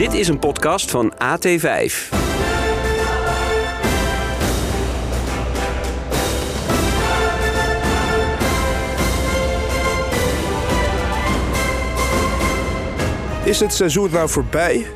[0.00, 1.92] Dit is een podcast van AT5.
[13.44, 14.86] Is het seizoen nou voorbij?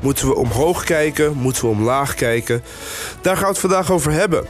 [0.00, 1.36] Moeten we omhoog kijken?
[1.36, 2.62] Moeten we omlaag kijken?
[3.20, 4.46] Daar gaan we het vandaag over hebben.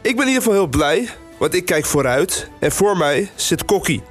[0.00, 2.48] Ik ben in ieder geval heel blij, want ik kijk vooruit.
[2.58, 4.02] En voor mij zit Kokkie.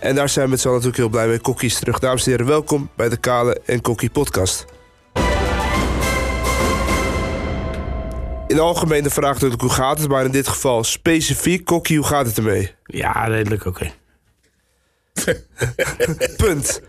[0.00, 1.40] En daar zijn we met z'n allen natuurlijk heel blij mee.
[1.40, 1.98] Kokkie is terug.
[1.98, 4.64] Dames en heren, welkom bij de Kale en Kokkie podcast.
[8.46, 11.64] In de algemene vraag natuurlijk hoe gaat het, maar in dit geval specifiek.
[11.64, 12.74] Kokkie, hoe gaat het ermee?
[12.84, 13.92] Ja, redelijk oké.
[16.36, 16.82] Punt.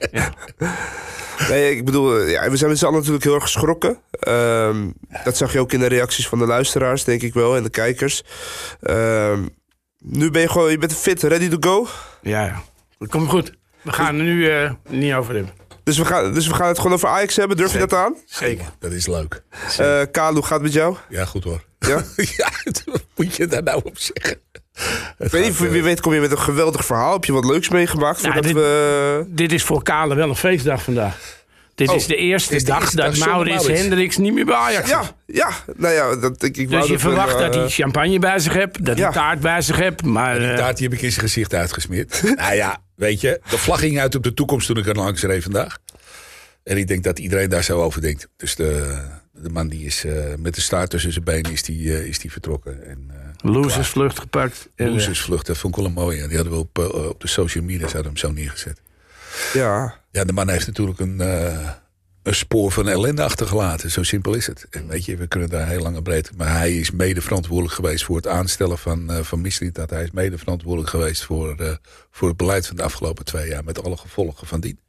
[1.49, 3.97] Nee, ik bedoel, ja, we zijn met z'n allen natuurlijk heel erg geschrokken.
[4.11, 4.89] Ehm,
[5.23, 7.69] dat zag je ook in de reacties van de luisteraars, denk ik wel, en de
[7.69, 8.23] kijkers.
[8.81, 9.47] Ehm,
[9.97, 11.87] nu ben je gewoon, je bent fit, ready to go.
[12.21, 12.61] Ja, ja.
[13.01, 13.51] Dat komt goed.
[13.81, 15.53] We gaan er nu eh, niet over hebben.
[15.83, 17.57] Dus we, gaan, dus we gaan het gewoon over Ajax hebben.
[17.57, 18.15] Durf je dat aan?
[18.25, 18.65] Zeker.
[18.79, 19.43] Dat is leuk.
[19.77, 20.95] Eh Kaal, hoe gaat het met jou?
[21.09, 21.63] Ja, goed hoor.
[21.79, 22.03] Ja?
[22.37, 22.49] ja,
[22.85, 24.37] wat moet je daar nou op zeggen?
[25.17, 27.13] Ik weet niet, wie weet kom je met een geweldig verhaal.
[27.13, 28.21] Heb je wat leuks meegemaakt?
[28.21, 29.25] Nou, dit- we...
[29.27, 31.39] Dit is voor Kale wel een feestdag vandaag.
[31.81, 33.67] Dit Oh, is de eerste is de dag eerste dat dag zonder Maurits.
[33.67, 34.89] Hendricks niet meer bij Ajax.
[34.89, 35.49] Ja, ja.
[35.75, 38.39] Nou ja, dat, ik, ik wou Dus je dat verwacht dat eh, hij champagne bij
[38.39, 39.11] zich hebt, dat hij ja.
[39.11, 40.03] taart bij zich hebt.
[40.03, 42.21] Maar Die eh, taart die heb ik in zijn gezicht uitgesmeerd.
[42.35, 45.21] nou ja, weet je, de vlag ging uit op de toekomst toen ik er langs
[45.21, 45.77] reed vandaag.
[46.63, 48.27] En ik denk dat iedereen daar zo over denkt.
[48.37, 49.01] Dus de,
[49.31, 52.19] de man die is eh, met de staart tussen zijn benen is die, eh, is
[52.19, 52.85] die vertrokken.
[52.85, 54.69] En, eh losersvlucht gepakt.
[54.75, 56.27] Losersvlucht, dat vond ik wel een mooie.
[56.27, 56.77] Die hadden we op,
[57.09, 58.81] op de social media ze hadden hem zo neergezet.
[59.53, 61.69] Ja, Ja, de man heeft natuurlijk een, eh,
[62.23, 63.91] een spoor van ellende achtergelaten.
[63.91, 64.67] Zo simpel is het.
[64.69, 66.31] En weet je, we kunnen daar heel lang en breed.
[66.37, 69.89] Maar hij is mede verantwoordelijk geweest voor het aanstellen van, uh, van Mislintat.
[69.89, 71.71] Hij is mede verantwoordelijk geweest voor, uh,
[72.11, 73.63] voor het beleid van de afgelopen twee jaar.
[73.63, 74.79] Met alle gevolgen van dien.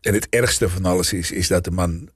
[0.00, 2.08] En het ergste van alles is, is dat de man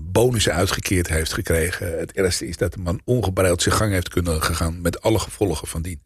[0.00, 1.98] bonussen uitgekeerd heeft gekregen.
[1.98, 4.80] Het ergste is dat de man ongebreid zijn gang heeft kunnen gegaan.
[4.80, 6.02] Met alle gevolgen van dien.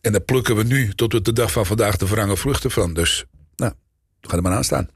[0.00, 2.94] En daar plukken we nu tot op de dag van vandaag de verrangen vruchten van.
[2.94, 3.24] Dus,
[3.56, 3.72] nou,
[4.20, 4.90] ga er maar aan staan.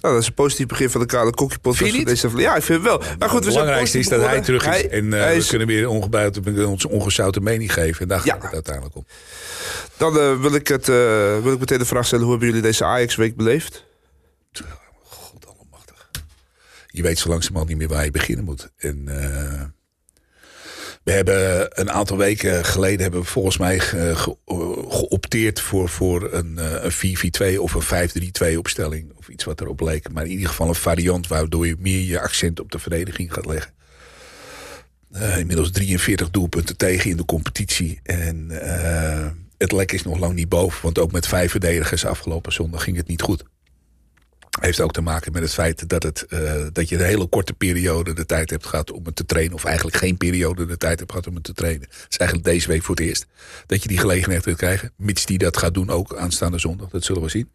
[0.00, 1.94] Nou, dat is een positief begin van de Kale Kokkie podcast.
[1.94, 2.28] Van Deze...
[2.36, 2.98] Ja, ik vind het wel.
[2.98, 4.68] Maar goed, we het zijn belangrijkste is dat hij terug is.
[4.68, 8.00] Hij- en uh, hij we kunnen weer onze ongezouten mening geven.
[8.02, 8.32] En daar Ja.
[8.32, 9.06] gaat het uiteindelijk om.
[9.96, 10.94] Dan eh, wil, ik het, eh,
[11.42, 13.84] wil ik meteen de vraag stellen: hoe hebben jullie deze Ajax-week beleefd?
[15.02, 16.10] God allemachtig.
[16.86, 18.70] Je weet zo langzamerhand niet meer waar je beginnen moet.
[18.76, 19.08] En
[21.02, 24.34] we hebben een aantal weken geleden hebben we volgens mij ge,
[24.88, 29.12] geopteerd voor, voor een, uh, een 4-4-2 of een 5-3-2 opstelling.
[29.16, 30.12] Of iets wat erop leek.
[30.12, 33.46] Maar in ieder geval een variant waardoor je meer je accent op de verdediging gaat
[33.46, 33.72] leggen.
[35.12, 38.00] Uh, inmiddels 43 doelpunten tegen in de competitie.
[38.02, 38.50] En
[39.58, 40.82] het lek is nog lang niet boven.
[40.82, 43.44] Want ook met vijf verdedigers afgelopen zondag ging het niet goed.
[44.60, 47.52] Heeft ook te maken met het feit dat, het, uh, dat je een hele korte
[47.52, 49.54] periode de tijd hebt gehad om het te trainen.
[49.54, 51.88] Of eigenlijk geen periode de tijd hebt gehad om het te trainen.
[51.90, 53.26] Het is eigenlijk deze week voor het eerst
[53.66, 54.92] dat je die gelegenheid kunt krijgen.
[54.96, 56.88] Mits die dat gaat doen ook aanstaande zondag.
[56.88, 57.50] Dat zullen we zien.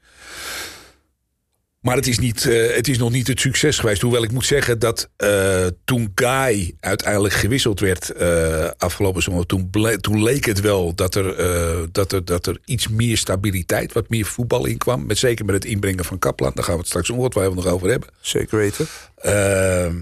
[1.83, 4.01] Maar het is, niet, uh, het is nog niet het succes geweest.
[4.01, 9.45] Hoewel ik moet zeggen dat uh, toen Kai uiteindelijk gewisseld werd uh, afgelopen zondag...
[9.45, 9.69] Toen,
[10.01, 11.35] toen leek het wel dat er,
[11.91, 15.05] dat, er, dat er iets meer stabiliteit, wat meer voetbal in kwam.
[15.05, 16.51] Met, zeker met het inbrengen van Kaplan.
[16.53, 18.09] Daar gaan we het straks ongetwijfeld nog over hebben.
[18.21, 18.85] Zeker weten.
[19.15, 20.01] Ehm,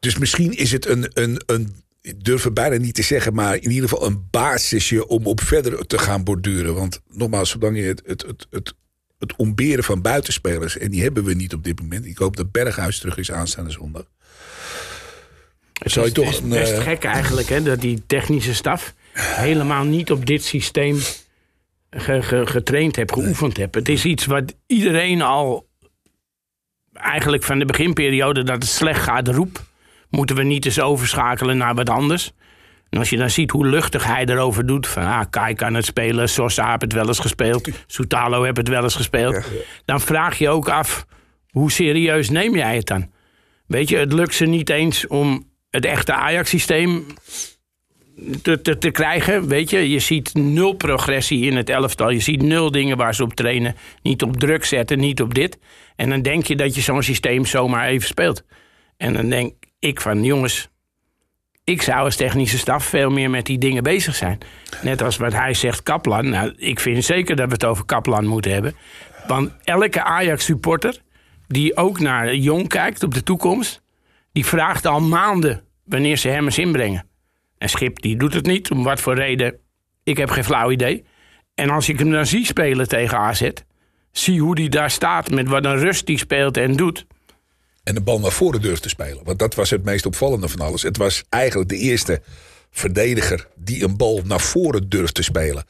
[0.00, 1.74] dus misschien is het een, een, een
[2.04, 5.40] ik durf het bijna niet te zeggen, maar in ieder geval een basisje om op
[5.40, 6.74] verder te gaan borduren.
[6.74, 8.74] Want nogmaals, zolang je het, het, het, het
[9.28, 10.78] het ontberen van buitenspelers.
[10.78, 12.06] En die hebben we niet op dit moment.
[12.06, 14.04] Ik hoop dat Berghuis terug is aanstaande zondag.
[15.82, 18.54] Het Zou is, toch het is een, best uh, gek eigenlijk hè, dat die technische
[18.54, 20.98] staf helemaal niet op dit systeem
[21.90, 23.74] ge, ge, getraind heeft, geoefend heeft.
[23.74, 25.66] Het is iets wat iedereen al
[26.92, 29.62] eigenlijk van de beginperiode dat het slecht gaat roept.
[30.10, 32.32] Moeten we niet eens overschakelen naar wat anders.
[32.90, 34.86] En als je dan ziet hoe luchtig hij erover doet.
[34.86, 37.68] Van ah, Kai kan het spelen, Sosa heeft het wel eens gespeeld.
[37.86, 39.34] Soutalo heeft het wel eens gespeeld.
[39.34, 39.42] Ja.
[39.84, 41.06] Dan vraag je ook af,
[41.50, 43.10] hoe serieus neem jij het dan?
[43.66, 47.06] Weet je, het lukt ze niet eens om het echte Ajax-systeem
[48.42, 49.48] te, te, te, krijgen.
[49.48, 52.10] Weet je, je ziet nul progressie in het elftal.
[52.10, 53.76] Je ziet nul dingen waar ze op trainen.
[54.02, 55.58] Niet op druk zetten, niet op dit.
[55.96, 58.44] En dan denk je dat je zo'n systeem zomaar even speelt.
[58.96, 60.68] En dan denk ik van, jongens,
[61.64, 64.38] ik zou als technische staf veel meer met die dingen bezig zijn.
[64.82, 66.28] Net als wat hij zegt, Kaplan.
[66.28, 68.74] Nou, ik vind zeker dat we het over Kaplan moeten hebben.
[69.26, 70.98] Want elke Ajax-supporter
[71.48, 73.82] die ook naar Jong kijkt op de toekomst...
[74.32, 77.06] die vraagt al maanden wanneer ze hem eens inbrengen.
[77.58, 79.56] En Schip die doet het niet, om wat voor reden,
[80.02, 81.04] ik heb geen flauw idee.
[81.54, 83.50] En als ik hem dan zie spelen tegen AZ...
[84.12, 87.06] zie hoe hij daar staat met wat een rust die speelt en doet...
[87.84, 89.24] En de bal naar voren durft te spelen.
[89.24, 90.82] Want dat was het meest opvallende van alles.
[90.82, 92.22] Het was eigenlijk de eerste
[92.70, 95.64] verdediger die een bal naar voren durft te spelen.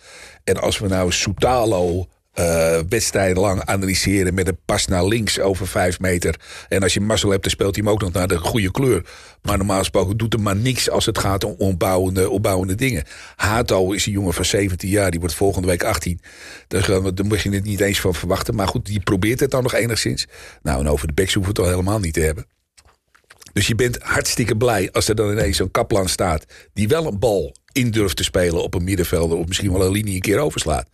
[0.45, 5.67] En als we nou Soutalo uh, wedstrijden lang analyseren met een pas naar links over
[5.67, 6.41] vijf meter.
[6.69, 9.05] En als je mazzel hebt, dan speelt hij hem ook nog naar de goede kleur.
[9.43, 13.05] Maar normaal gesproken doet hem maar niks als het gaat om opbouwende, opbouwende dingen.
[13.37, 16.21] Hato is een jongen van 17 jaar, die wordt volgende week 18.
[16.69, 18.55] Daar, moet je het niet eens van verwachten.
[18.55, 20.27] Maar goed, die probeert het dan nog enigszins.
[20.63, 22.54] Nou, en over de backs hoeven we het al helemaal niet te hebben.
[23.55, 26.47] Dus je bent hartstikke blij als er dan ineens zo'n kaplan staat...
[26.73, 29.39] die wel een bal in durft te spelen op een middenvelder...
[29.39, 30.89] of misschien wel een linie een keer overslaat.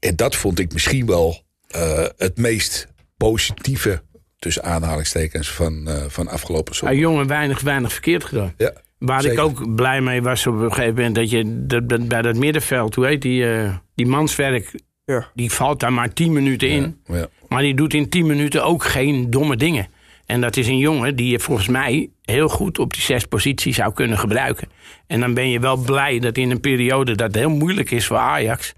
[0.00, 1.42] En dat vond ik misschien wel
[1.76, 4.02] uh, het meest positieve...
[4.38, 6.96] tussen aanhalingstekens van, uh, van afgelopen zondag.
[6.96, 8.54] Ja, jongen, weinig, weinig verkeerd gedaan.
[8.56, 9.38] Ja, Waar zeker.
[9.38, 11.14] ik ook blij mee was op een gegeven moment...
[11.14, 14.74] dat je dat, dat, bij dat middenveld, hoe heet die, uh, die manswerk...
[15.04, 15.30] Ja.
[15.34, 17.00] die valt daar maar 10 minuten in.
[17.04, 17.26] Ja.
[17.48, 19.88] Maar die doet in 10 minuten ook geen domme dingen.
[20.30, 23.76] En dat is een jongen die je volgens mij heel goed op die zes posities
[23.76, 24.68] zou kunnen gebruiken.
[25.06, 28.16] En dan ben je wel blij dat in een periode dat heel moeilijk is voor
[28.16, 28.72] Ajax.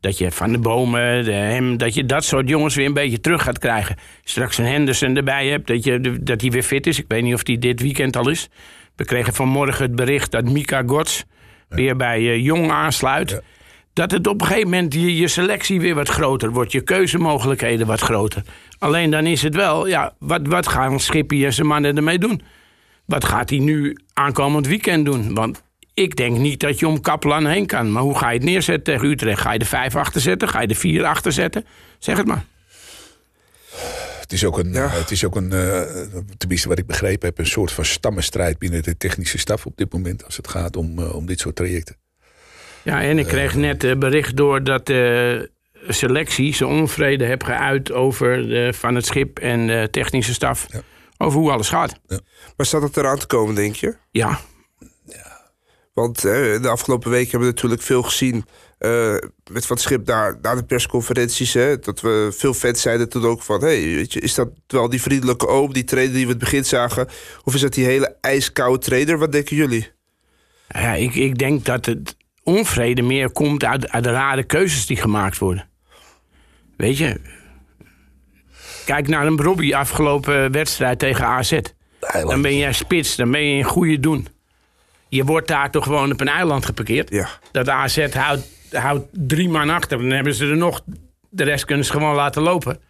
[0.00, 3.20] Dat je van de bomen, de hem, dat je dat soort jongens weer een beetje
[3.20, 3.96] terug gaat krijgen.
[4.24, 6.98] Straks een Henderson erbij hebt, dat, je, dat hij weer fit is.
[6.98, 8.48] Ik weet niet of hij dit weekend al is.
[8.96, 11.24] We kregen vanmorgen het bericht dat Mika Gots
[11.68, 13.30] weer bij uh, Jong aansluit.
[13.30, 13.40] Ja.
[13.96, 16.72] Dat het op een gegeven moment je, je selectie weer wat groter wordt.
[16.72, 18.42] Je keuzemogelijkheden wat groter.
[18.78, 22.42] Alleen dan is het wel, ja, wat, wat gaan Schippie en zijn mannen ermee doen?
[23.04, 25.34] Wat gaat hij nu aankomend weekend doen?
[25.34, 25.62] Want
[25.94, 27.92] ik denk niet dat je om Kaplan heen kan.
[27.92, 29.40] Maar hoe ga je het neerzetten tegen Utrecht?
[29.40, 30.48] Ga je de vijf achter zetten?
[30.48, 31.64] Ga je de vier achter zetten?
[31.98, 32.44] Zeg het maar.
[34.20, 34.88] Het is ook een, Ja.
[34.88, 35.80] het is ook een uh,
[36.36, 39.92] tenminste wat ik begrepen heb, een soort van stammenstrijd binnen de technische staf op dit
[39.92, 40.24] moment.
[40.24, 41.96] Als het gaat om, uh, om dit soort trajecten.
[42.86, 45.50] Ja, en ik kreeg net uh, bericht door dat de
[45.88, 50.66] selectie zijn onvrede heeft geuit over de, van het schip en de technische staf.
[50.68, 50.80] Ja.
[51.18, 52.00] Over hoe alles gaat.
[52.56, 53.96] Maar staat het eraan te komen, denk je?
[54.10, 54.40] Ja,
[55.92, 58.44] Want eh, de afgelopen weken hebben we natuurlijk veel gezien
[58.78, 59.16] eh,
[59.50, 61.54] met wat schip daar na de persconferenties.
[61.54, 64.88] Hè, dat we veel fans zeiden toen ook van: hey, weet je, is dat wel
[64.88, 67.08] die vriendelijke oom, die trainer die we het begin zagen?
[67.44, 69.18] Of is dat die hele ijskoude trainer?
[69.18, 69.94] Wat denken jullie?
[70.68, 72.15] ja ik, ik denk dat het
[72.46, 75.68] onvrede meer komt uit, uit de rare keuzes die gemaakt worden.
[76.76, 77.20] Weet je,
[78.84, 81.60] kijk naar een Brobby afgelopen wedstrijd tegen AZ.
[82.12, 84.28] Dan ben jij spits, dan ben je in goede doen.
[85.08, 87.10] Je wordt daar toch gewoon op een eiland geparkeerd.
[87.10, 87.28] Ja.
[87.52, 89.98] Dat AZ houdt, houdt drie man achter.
[89.98, 90.82] Dan hebben ze er nog.
[91.30, 92.80] De rest kunnen ze gewoon laten lopen.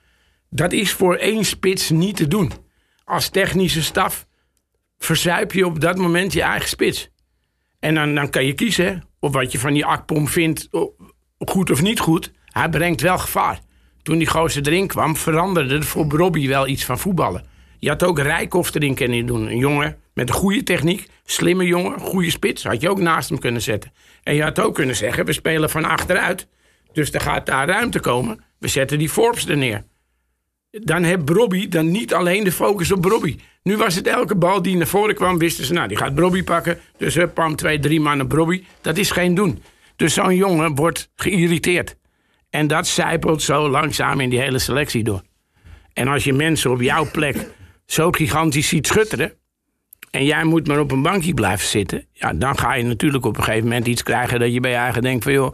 [0.50, 2.52] Dat is voor één spits niet te doen.
[3.04, 4.26] Als technische staf
[4.98, 7.10] verzuip je op dat moment je eigen spits.
[7.86, 10.68] En dan, dan kan je kiezen of wat je van die Akpom vindt,
[11.38, 12.32] goed of niet goed.
[12.44, 13.60] Hij brengt wel gevaar.
[14.02, 17.44] Toen die gozer erin kwam, veranderde er voor Robbie wel iets van voetballen.
[17.78, 19.50] Je had ook Rijkoff erin kunnen doen.
[19.50, 22.64] Een jongen met een goede techniek, slimme jongen, goede spits.
[22.64, 23.92] Had je ook naast hem kunnen zetten.
[24.22, 26.48] En je had ook kunnen zeggen, we spelen van achteruit.
[26.92, 28.44] Dus er gaat daar ruimte komen.
[28.58, 29.84] We zetten die Forbes er neer.
[30.82, 33.36] Dan heeft Brobby dan niet alleen de focus op Brobby.
[33.62, 36.42] Nu was het elke bal die naar voren kwam, wisten ze, nou, die gaat Brobby
[36.42, 36.78] pakken.
[36.96, 38.64] Dus hup, pam, twee, drie mannen Brobby.
[38.80, 39.62] Dat is geen doen.
[39.96, 41.96] Dus zo'n jongen wordt geïrriteerd.
[42.50, 45.22] En dat zijpelt zo langzaam in die hele selectie door.
[45.92, 47.36] En als je mensen op jouw plek
[47.86, 49.32] zo gigantisch ziet schutteren.
[50.10, 52.06] en jij moet maar op een bankje blijven zitten.
[52.12, 54.76] ja, dan ga je natuurlijk op een gegeven moment iets krijgen dat je bij je
[54.76, 55.52] eigen denkt: van joh.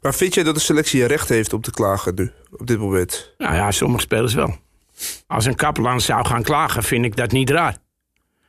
[0.00, 3.34] Maar vind jij dat de selectie recht heeft om te klagen nu, op dit moment?
[3.38, 4.56] Nou ja, sommige spelers wel.
[5.26, 7.76] Als een Kaplan zou gaan klagen, vind ik dat niet raar.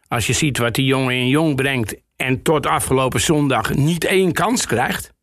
[0.08, 1.96] Als je ziet wat die jongen in jong brengt.
[2.16, 5.14] en tot afgelopen zondag niet één kans krijgt.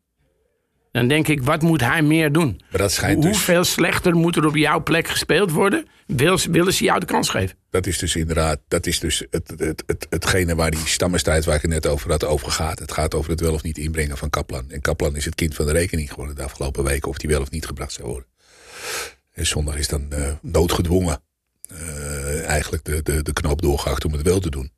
[0.95, 2.61] Dan denk ik: wat moet hij meer doen?
[2.69, 5.87] Maar dat schijnt dus, Hoeveel slechter moet er op jouw plek gespeeld worden?
[6.07, 7.57] Wil, willen ze jou de kans geven?
[7.75, 11.55] dat is dus inderdaad, dat is dus het, het, het, hetgene waar die stammenstrijd waar
[11.55, 12.79] ik het net over had over gaat.
[12.79, 14.71] Het gaat over het wel of niet inbrengen van Kaplan.
[14.71, 17.41] En Kaplan is het kind van de rekening geworden de afgelopen weken of die wel
[17.41, 18.27] of niet gebracht zou worden.
[19.31, 21.21] En zondag is dan uh, noodgedwongen
[21.71, 24.71] uh, eigenlijk de, de, de knoop doorgehakt om het wel te doen.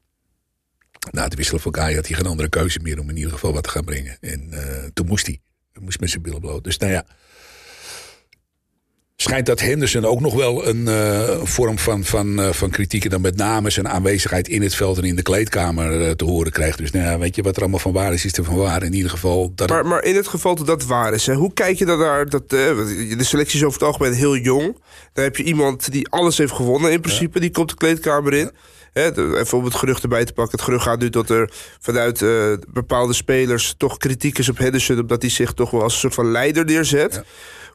[1.11, 3.53] Na het wisselen van Kai had hij geen andere keuze meer om in ieder geval
[3.53, 4.17] wat te gaan brengen.
[4.21, 4.59] En uh,
[4.93, 5.41] toen moest hij.
[5.79, 6.63] Moest met zijn billen bloot.
[6.63, 7.05] Dus nou ja.
[9.19, 13.03] Schijnt dat Henderson ook nog wel een uh, vorm van, van, uh, van kritiek...
[13.03, 16.25] en dan met name zijn aanwezigheid in het veld en in de kleedkamer uh, te
[16.25, 16.77] horen krijgt.
[16.77, 18.83] Dus nou ja, weet je, wat er allemaal van waar is, is er van waar.
[18.83, 19.51] In ieder geval...
[19.55, 21.99] Dat maar, maar in het geval dat dat waar is, hè, hoe kijk je dan
[21.99, 22.29] naar...
[22.29, 24.77] Dat, de selectie is over het algemeen heel jong.
[25.13, 27.33] Dan heb je iemand die alles heeft gewonnen in principe.
[27.33, 27.39] Ja.
[27.39, 28.45] Die komt de kleedkamer in.
[28.45, 28.51] Ja.
[28.97, 30.55] Hè, even om het gerucht erbij te pakken.
[30.55, 32.25] Het gerucht gaat nu dat er vanuit
[32.73, 34.99] bepaalde spelers toch kritiek is op Henderson...
[34.99, 37.13] omdat hij zich toch wel als een soort van leider neerzet...
[37.13, 37.23] Ja.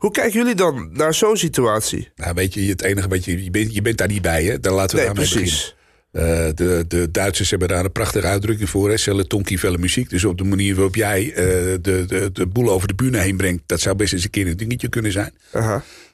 [0.02, 2.11] Hoe kijken jullie dan naar zo'n situatie?
[2.17, 4.61] Nou, weet je, het enige wat je, je, bent, je bent daar niet bij, hè?
[4.61, 5.75] Daar laten we Nee, daarmee precies.
[6.12, 6.47] beginnen.
[6.49, 8.88] Eh, de, de Duitsers hebben daar een prachtige uitdrukking voor.
[8.88, 8.97] Hè?
[8.97, 10.11] Celle tonkie, velle muziek.
[10.11, 11.45] Dus op de manier waarop jij eh,
[11.81, 13.62] de, de, de boel over de bühne heen brengt...
[13.67, 15.35] dat zou best eens een keer een dingetje kunnen zijn.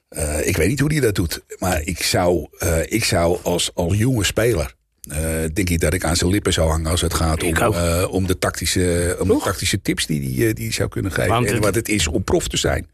[0.08, 1.42] Eh, ik weet niet hoe die dat doet.
[1.58, 4.74] Maar ik zou, eh, ik zou als, als jonge speler...
[5.08, 8.06] eh, denk ik dat ik aan zijn lippen zou hangen als het gaat om, eh,
[8.10, 11.30] om, de, tactische, om de tactische tips die hij die, eh, die zou kunnen geven.
[11.30, 12.88] Want en wat het is om prof te zijn.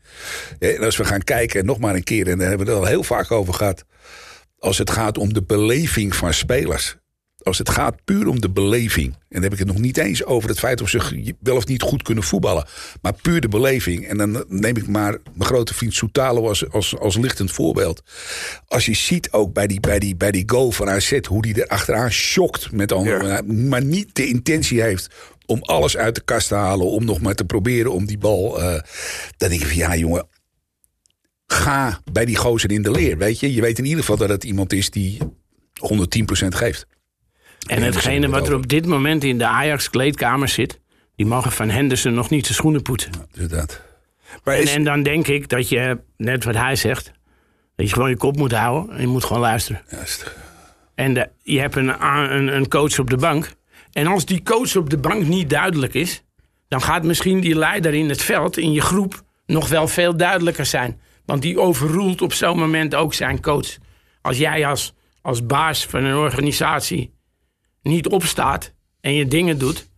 [0.58, 2.88] En als we gaan kijken, nog maar een keer, en daar hebben we het al
[2.88, 3.84] heel vaak over gehad.
[4.58, 6.96] Als het gaat om de beleving van spelers.
[7.44, 9.06] Als het gaat puur om de beleving.
[9.06, 11.66] En dan heb ik het nog niet eens over het feit of ze wel of
[11.66, 12.66] niet goed kunnen voetballen.
[13.02, 14.06] Maar puur de beleving.
[14.08, 18.02] En dan neem ik maar mijn grote vriend Soutalo als, als, als lichtend voorbeeld.
[18.66, 21.62] Als je ziet ook bij die, bij die, bij die goal van AZ hoe die
[21.62, 22.72] er achteraan schokt.
[22.72, 23.42] Met andere, Ja.
[23.42, 25.08] Maar niet de intentie heeft
[25.46, 26.86] om alles uit de kast te halen.
[26.86, 28.60] Om nog maar te proberen om die bal.
[28.62, 28.80] eh,
[29.36, 30.28] dan denk ik van ja jongen,
[31.46, 33.18] ga bij die gozer in de leer.
[33.18, 36.86] Weet je, je weet in ieder geval dat het iemand is die 110% geeft.
[37.66, 40.80] En hetgene wat er op dit moment in de Ajax-kleedkamer zit...
[41.16, 43.12] die mogen van Henderson nog niet de schoenen poetsen.
[43.32, 43.82] Dus dat.
[44.44, 47.12] Maar En, is, en dan denk ik dat je, net wat hij zegt...
[47.76, 49.82] dat je gewoon je kop moet houden en je moet gewoon luisteren.
[49.90, 50.34] Juist.
[50.94, 52.02] En de- je hebt een,
[52.56, 53.50] een coach op de bank.
[53.92, 56.22] En als die coach op de bank niet duidelijk is...
[56.68, 59.22] dan gaat misschien die leider in het veld, in je groep...
[59.46, 61.00] nog wel veel duidelijker zijn.
[61.24, 63.76] Want die overroelt op zo'n moment ook zijn coach.
[64.20, 67.13] Als jij als, als baas van een organisatie
[67.84, 69.88] niet opstaat en je dingen doet...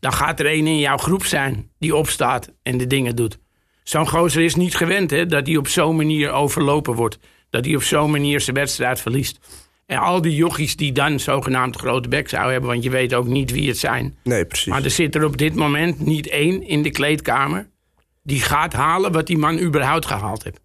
[0.00, 3.38] dan gaat er een in jouw groep zijn die opstaat en de dingen doet.
[3.82, 7.18] Zo'n gozer is niet gewend hè, dat hij op zo'n manier overlopen wordt.
[7.50, 9.38] Dat hij op zo'n manier zijn wedstrijd verliest.
[9.86, 12.70] En al die jochies die dan zogenaamd grote bek zouden hebben...
[12.70, 14.16] want je weet ook niet wie het zijn.
[14.24, 14.66] nee, precies.
[14.66, 17.68] Maar er zit er op dit moment niet één in de kleedkamer...
[18.22, 20.60] die gaat halen wat die man überhaupt gehaald heeft.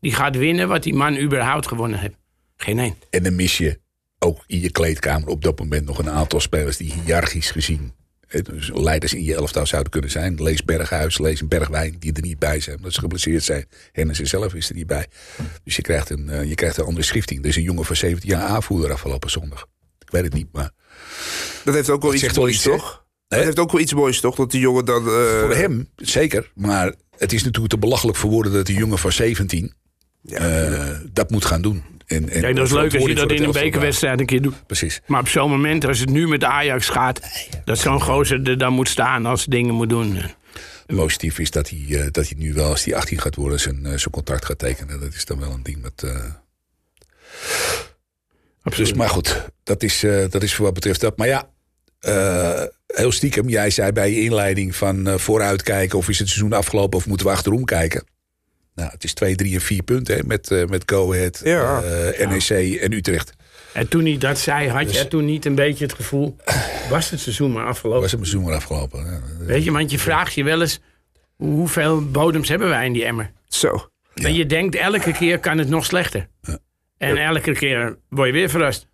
[0.00, 2.16] Die gaat winnen wat die man überhaupt gewonnen heeft.
[2.56, 2.94] Geen één.
[3.10, 3.81] En dan mis je
[4.22, 7.92] ook in je kleedkamer op dat moment nog een aantal spelers die hiërarchisch gezien
[8.40, 10.42] dus leiders in je elftal zouden kunnen zijn.
[10.42, 12.76] Lees Berghuis, lees een Bergwijn, die er niet bij zijn.
[12.76, 13.66] Omdat ze geblesseerd zijn.
[13.92, 15.06] Hennis zelf is er niet bij.
[15.64, 17.42] Dus je krijgt een, eh, je krijgt een andere schifting.
[17.42, 19.66] Er is een jongen van 17 jaar aanvoerder afgelopen zondag.
[19.98, 20.70] Ik weet het niet, maar
[21.64, 23.04] dat heeft ook wel iets moois, iets, toch?
[23.28, 24.34] Dat heeft ook wel iets moois, toch?
[24.36, 25.06] Dat die jongen dan...
[25.06, 26.50] eh, voor hem zeker.
[26.54, 29.72] Maar het is natuurlijk te belachelijk voor woorden dat die jongen van 17
[30.28, 31.82] eh, dat moet gaan doen.
[32.12, 34.66] En, en dat is leuk als je dat in een bekerwedstrijd een keer doet.
[34.66, 35.00] Precies.
[35.06, 37.20] Maar op zo'n moment, als het nu met Ajax gaat...
[37.64, 40.18] dat zo'n gozer er dan moet staan als dingen moet doen.
[40.86, 43.76] Positief is dat hij, eh, dat hij nu wel, als hij 18 gaat worden, zijn,
[43.86, 45.00] eh, zijn contract gaat tekenen.
[45.00, 46.02] Dat is dan wel een ding wat.
[46.02, 46.24] eh,
[48.76, 50.00] Dus, maar goed, dat is,
[50.30, 51.16] dat is voor wat betreft dat.
[51.16, 51.48] Maar ja,
[52.86, 57.06] heel stiekem, jij zei bij je inleiding van vooruitkijken of is het seizoen afgelopen of
[57.06, 58.04] moeten we achterom kijken.
[58.74, 61.82] Nou, het is 2, 3 en 4 punten hè, met, eh, met Go Ahead, Ja.
[61.82, 63.32] eh, NEC en Utrecht.
[63.72, 66.36] En toen hij dat zei, had Dus- je toen niet een beetje het gevoel...
[66.90, 68.00] was het seizoen maar afgelopen?
[68.02, 69.04] Was het seizoen maar afgelopen?
[69.04, 70.80] Ja, Weet je, want je vraagt je wel eens...
[71.36, 73.30] hoeveel bodems hebben wij in die emmer?
[73.48, 73.88] Zo.
[74.14, 76.28] En je denkt, elke keer kan het nog slechter.
[76.98, 78.86] En elke keer word je weer verrast.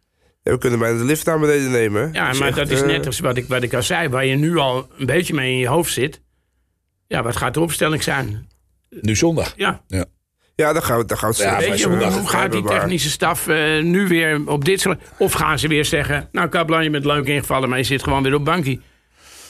[0.42, 2.12] Ja, we kunnen bijna de lift naar beneden nemen.
[2.12, 4.08] Ja, Dus maar echt, dat is eh, net als wat ik, wat ik al zei.
[4.08, 6.20] Waar je nu al een beetje mee in je hoofd zit.
[7.06, 8.48] Ja, wat gaat de opstelling zijn?
[8.90, 9.52] Nu zondag.
[9.56, 10.04] Ja, Ja.
[10.54, 12.64] Ja, daar gaan we, daar gaan we het Ja, straks weet je, hoe, gaat die
[12.64, 15.00] technische staf eh, nu weer op dit soort...
[15.18, 16.28] Of gaan ze weer zeggen...
[16.32, 18.80] Nou, Kaplan, je bent leuk ingevallen, maar je zit gewoon weer op bankie.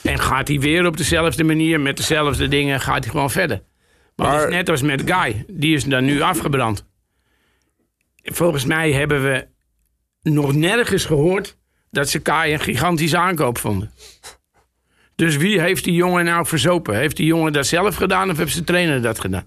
[0.03, 3.63] En gaat hij weer op dezelfde manier, met dezelfde dingen, gaat hij gewoon verder.
[4.17, 5.45] Maar, het Maar- is net als met Guy.
[5.49, 6.87] Die is dan nu afgebrand.
[8.23, 9.47] Volgens mij hebben we
[10.23, 11.57] nog nergens gehoord...
[11.91, 13.93] dat ze Kai een gigantische aankoop vonden.
[15.19, 16.97] Dus wie heeft die jongen nou verzopen?
[16.97, 19.45] Heeft die jongen dat zelf gedaan of heeft zijn trainer dat gedaan?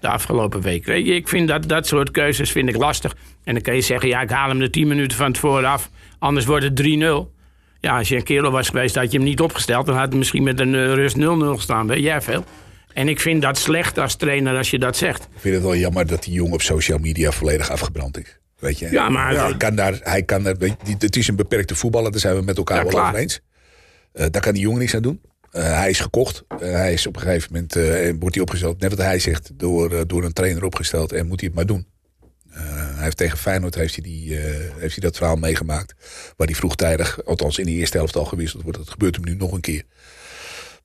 [0.00, 0.86] de afgelopen week.
[0.86, 3.16] Ik vind dat, dat soort keuzes vind ik lastig.
[3.44, 5.90] En dan kan je zeggen, ja, ik haal hem er 10 minuten van tevoren af.
[6.18, 6.84] Anders wordt het 3-0.
[7.80, 9.86] Ja, als je een kerel was geweest, had je hem niet opgesteld.
[9.86, 11.20] Dan had hij misschien met een eh, rust 0-0
[11.54, 11.86] gestaan.
[11.86, 12.44] Weet jij veel?
[12.92, 15.22] En ik vind dat slecht als trainer als je dat zegt.
[15.22, 18.38] Ik vind het wel jammer dat die jongen op social media volledig afgebrand is.
[18.58, 18.90] Weet je?
[18.90, 20.54] Ja, maar- hij kan daar, hij kan daar,
[20.98, 23.40] het is een beperkte voetballer, daar zijn we met elkaar Ja, wel over eens.
[24.16, 25.20] Eh, daar kan die jongen niks aan doen.
[25.50, 26.44] Eh, hij is gekocht.
[26.48, 29.50] Eh, hij is op een gegeven moment eh, wordt hij opgesteld, net wat hij zegt,
[29.54, 31.86] door, eh, door een trainer opgesteld en moet hij het maar doen.
[32.50, 32.62] Eh,
[32.94, 34.42] hij heeft tegen Feyenoord heeft hij, die, eh,
[34.76, 35.94] heeft hij dat verhaal meegemaakt.
[36.36, 38.78] Waar hij vroegtijdig, althans in de eerste helft al gewisseld wordt.
[38.78, 39.82] Dat gebeurt hem nu nog een keer.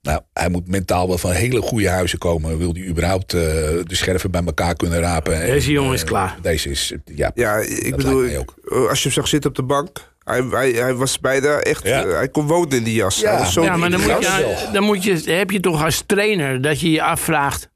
[0.02, 2.58] Nou, hij moet mentaal wel van hele goede huizen komen.
[2.58, 5.40] Wil hij überhaupt eh, de scherven bij elkaar kunnen rapen.
[5.40, 6.38] Deze En, jongen is klaar.
[6.42, 8.46] Deze is, ja, Ja, ik bedoel,
[8.90, 10.11] als je hem zag zitten op de bank...
[10.32, 11.84] Hij, hij, hij was bijna echt...
[11.84, 12.06] Ja.
[12.06, 13.20] eh, hij kon wonen in die jas.
[13.20, 13.36] Ja.
[13.38, 16.62] Hij zo Ja, maar dan, moet je, dan moet je, heb je toch als trainer
[16.62, 17.70] dat je je afvraagt...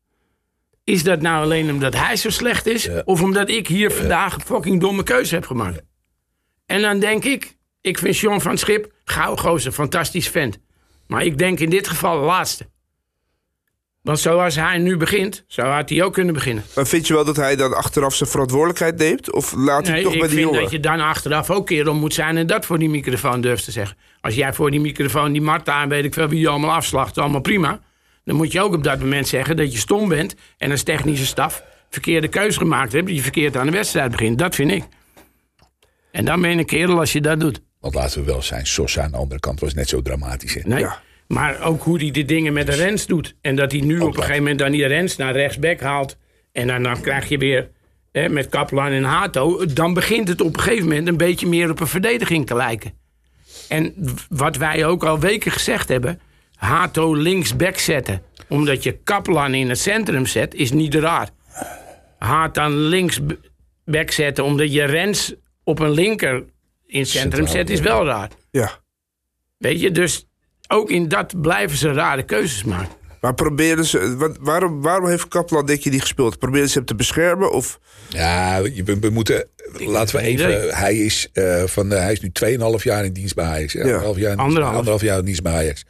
[0.84, 2.90] is dat nou alleen omdat hij zo slecht is?
[3.06, 5.82] Of omdat ik hier vandaag een fucking domme keuze heb gemaakt?
[6.66, 10.58] En dan denk ik, ik vind John van Schip, gauw gozer, fantastisch vent.
[11.08, 12.68] Maar ik denk in dit geval de laatste.
[14.06, 16.64] Want zoals hij nu begint, zo had hij ook kunnen beginnen.
[16.76, 19.34] Maar vind je wel dat hij dan achteraf zijn verantwoordelijkheid neemt?
[19.34, 20.64] Of laat hij Nee, toch ik bij die vind jongen?
[20.64, 23.72] dat je dan achteraf ook kerel moet zijn en dat voor die microfoon durft te
[23.72, 23.98] zeggen.
[24.22, 27.18] Als jij voor die microfoon die Marta en weet ik veel wie je allemaal afslacht,
[27.18, 27.80] allemaal prima.
[28.24, 31.26] Dan moet je ook op dat moment zeggen dat je stom bent en als technische
[31.26, 34.38] staf verkeerde keuze gemaakt hebt, die je verkeerd aan de wedstrijd begint.
[34.40, 34.84] Dat vind ik.
[36.12, 37.62] En dan ben je een kerel als je dat doet.
[37.80, 40.54] Want laten we wel zijn, Sosa aan de andere kant was net zo dramatisch.
[40.54, 40.62] Hè?
[40.64, 40.80] Nee.
[40.80, 41.02] Ja.
[41.28, 43.36] Maar ook hoe hij de dingen met de Rens doet.
[43.42, 46.18] En dat hij nu op een gegeven moment dan die Rens naar rechtsback haalt.
[46.52, 47.70] En dan, dan krijg je weer
[48.12, 49.66] hè, met Kaplan en Hato.
[49.66, 52.94] Dan begint het op een gegeven moment een beetje meer op een verdediging te lijken.
[53.70, 53.94] En
[54.30, 56.20] wat wij ook al weken gezegd hebben.
[56.56, 58.22] Hato linksback zetten.
[58.48, 61.30] Omdat je Kaplan in het centrum zet, is niet raar.
[62.52, 66.46] Dan linksback zetten omdat je Rens op een linker
[66.86, 68.30] in het centrum zet, is wel raar.
[68.52, 68.80] Ja.
[69.58, 70.26] Weet je, dus
[70.68, 72.90] ook in dat blijven ze rare keuzes maken.
[73.22, 74.34] Maar proberen ze...
[74.40, 76.40] Waarom, waarom heeft Kaplan, denk je, niet gespeeld?
[76.40, 77.52] Proberen ze hem te beschermen?
[77.52, 77.80] Of...
[78.10, 79.48] Ja, we, we moeten.
[79.78, 80.50] Laten we even.
[80.50, 80.72] idee.
[80.72, 82.32] Hij is, eh, van, de- hij is nu
[82.78, 83.74] 2,5 jaar in dienst bij Ajax.
[83.74, 83.82] hè?
[83.84, 84.76] Anderhalf jaar in dienst- Anderhalf.
[84.76, 85.84] anderhalf jaar in dienst bij Ajax.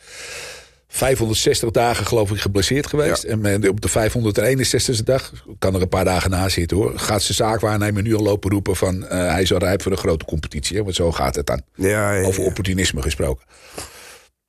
[0.87, 3.23] 560 dagen geloof ik geblesseerd geweest.
[3.23, 3.29] Ja.
[3.29, 6.91] En men- op de 561ste dag, kan er een paar dagen na zitten hoor.
[6.99, 9.97] Gaat zijn zaakwaarnemer nu al lopen roepen van eh, hij is al rijp voor een
[9.97, 10.77] grote competitie.
[10.77, 10.83] Hè?
[10.83, 11.61] Want zo gaat het dan.
[11.75, 12.47] Ja, ja, Over ja.
[12.47, 13.45] opportunisme gesproken.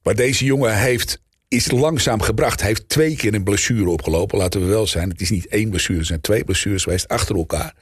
[0.06, 2.60] Maar deze jongen heeft, is langzaam gebracht.
[2.60, 4.38] Hij heeft twee keer een blessure opgelopen.
[4.38, 5.08] Laten we wel zijn.
[5.08, 5.98] Het is niet één blessure.
[5.98, 7.74] Het zijn twee blessures geweest achter elkaar.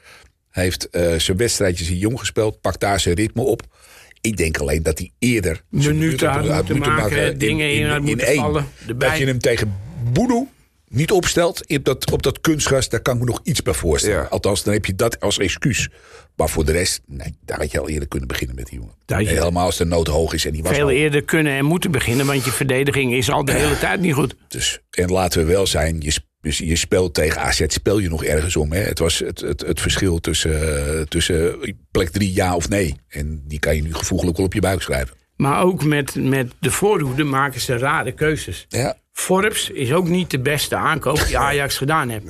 [0.50, 2.60] Hij heeft eh, zijn wedstrijdjes in jong gespeeld.
[2.60, 3.62] Pakt daar zijn ritme op.
[4.20, 5.62] Ik denk alleen dat hij eerder...
[5.68, 8.40] Minuten had moeten maken, dingen in had moeten één.
[8.40, 8.66] vallen.
[8.96, 9.74] Dat je hem tegen
[10.12, 10.46] Boedoe
[10.94, 12.88] niet opstelt op dat, op dat kunstgras.
[12.88, 14.16] Daar kan ik me nog iets bij voorstellen.
[14.22, 14.26] Ja.
[14.28, 15.88] Althans, dan heb je dat als excuus.
[16.36, 18.94] Maar voor de rest, nee, daar had je al eerder kunnen beginnen met die jongen.
[19.04, 20.92] Dat je- Helemaal als de nood hoog is en die was Veel hoog.
[20.96, 24.34] eerder kunnen en moeten beginnen, want je verdediging is al de hele tijd niet goed.
[24.48, 28.24] Dus, en laten we wel zijn, je, dus je speelt tegen AZ, speel je nog
[28.24, 28.72] ergens om.
[28.72, 28.80] Hè?
[28.80, 31.58] Het was het, het, het verschil tussen, eh, tussen
[31.90, 32.94] plek drie ja of nee.
[33.08, 35.16] En die kan je nu gevoeglijk wel op je buik schrijven.
[35.44, 38.66] Maar ook met, met de voorhoede maken ze rare keuzes.
[38.68, 38.96] Ja.
[39.12, 42.24] Forbes is ook niet de beste aankoop die Ajax gedaan heeft.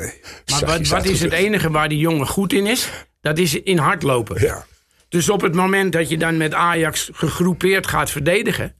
[0.51, 2.91] Maar wat, wat is het enige waar die jongen goed in is?
[3.21, 4.41] Dat is in hardlopen.
[4.41, 4.67] Ja.
[5.09, 8.75] Dus op het moment dat je dan met Ajax gegroepeerd gaat verdedigen...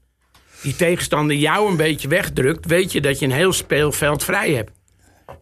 [0.63, 2.67] die tegenstander jou een beetje wegdrukt...
[2.67, 4.71] weet je dat je een heel speelveld vrij hebt.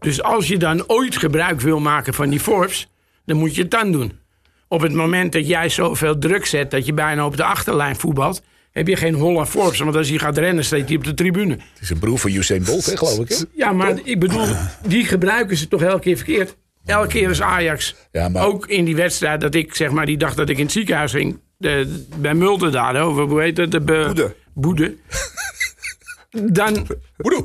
[0.00, 2.88] Dus als je dan ooit gebruik wil maken van die Forbes...
[3.24, 4.18] dan moet je het dan doen.
[4.68, 6.70] Op het moment dat jij zoveel druk zet...
[6.70, 8.42] dat je bijna op de achterlijn voetbalt...
[8.72, 9.78] heb je geen Holland Forbes.
[9.78, 11.52] Want als hij gaat rennen, staat hij op de tribune.
[11.52, 13.28] Het is een broer van Usain Bolt, hè, geloof ik.
[13.28, 13.36] Hè?
[13.54, 14.46] Ja, maar ik bedoel,
[14.86, 16.56] die gebruiken ze toch elke keer verkeerd.
[16.84, 20.16] Elke keer is Ajax, Ja, maar- ook in die wedstrijd dat ik zeg maar die
[20.16, 23.70] dag dat ik in het ziekenhuis ging, de, bij Mulder daar, over hoe heet het?
[23.70, 24.34] De be- Boede.
[24.54, 24.96] Boede.
[26.52, 26.86] Dan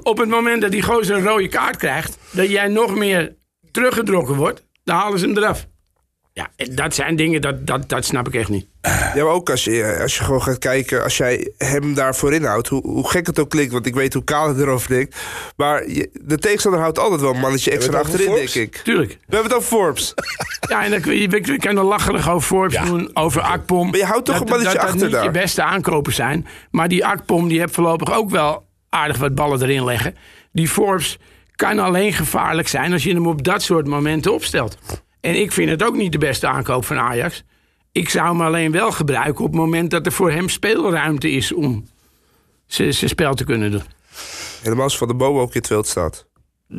[0.04, 3.36] op het moment dat die gozer een rode kaart krijgt, dat jij nog meer
[3.72, 5.68] teruggedrokken wordt, dan halen ze hem eraf.
[6.38, 8.66] Ja, en dat zijn dingen, dat, dat, dat snap ik echt niet.
[8.82, 12.68] Ja, maar ook als je, als je gewoon gaat kijken, als jij hem daarvoor inhoudt,
[12.68, 15.16] hoe, hoe gek het ook klinkt, want ik weet hoe Kale erover denkt.
[15.56, 18.76] Maar je- de tegenstander houdt altijd wel een mannetje extra het achterin, denk ik.
[18.84, 19.10] Tuurlijk.
[19.10, 20.14] We hebben het over Forbes.
[20.70, 22.86] Ja, en dan kun je, we kunnen lacherig over Forbes Ja.
[22.86, 23.90] doen, over Akpom.
[23.90, 26.48] Maar je houdt toch dat, een mannetje dat, dat achter je beste aankopen zijn.
[26.72, 30.16] Maar die Akpom die heeft voorlopig ook wel aardig wat ballen erin leggen.
[30.52, 31.18] Die Forbes
[31.56, 34.78] kan alleen gevaarlijk zijn als je hem op dat soort momenten opstelt.
[35.28, 37.44] En ik vind het ook niet de beste aankoop van Ajax.
[37.92, 41.54] Ik zou hem alleen wel gebruiken op het moment dat er voor hem speelruimte is
[41.54, 41.88] om
[42.68, 43.84] zijn spel te kunnen doen.
[44.62, 46.26] Helemaal als Van de Boom ook in het veld staat.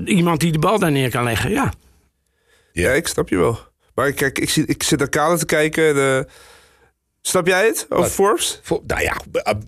[0.05, 1.73] Iemand die de bal daar neer kan leggen, ja.
[2.73, 3.59] Ja, ik snap je wel.
[3.95, 5.89] Maar kijk, ik, zie, ik zit naar Kale te kijken.
[5.97, 6.33] En, eh,
[7.23, 8.13] snap jij het over Wat?
[8.13, 8.61] Forbes?
[8.63, 9.17] Voor- nou ja,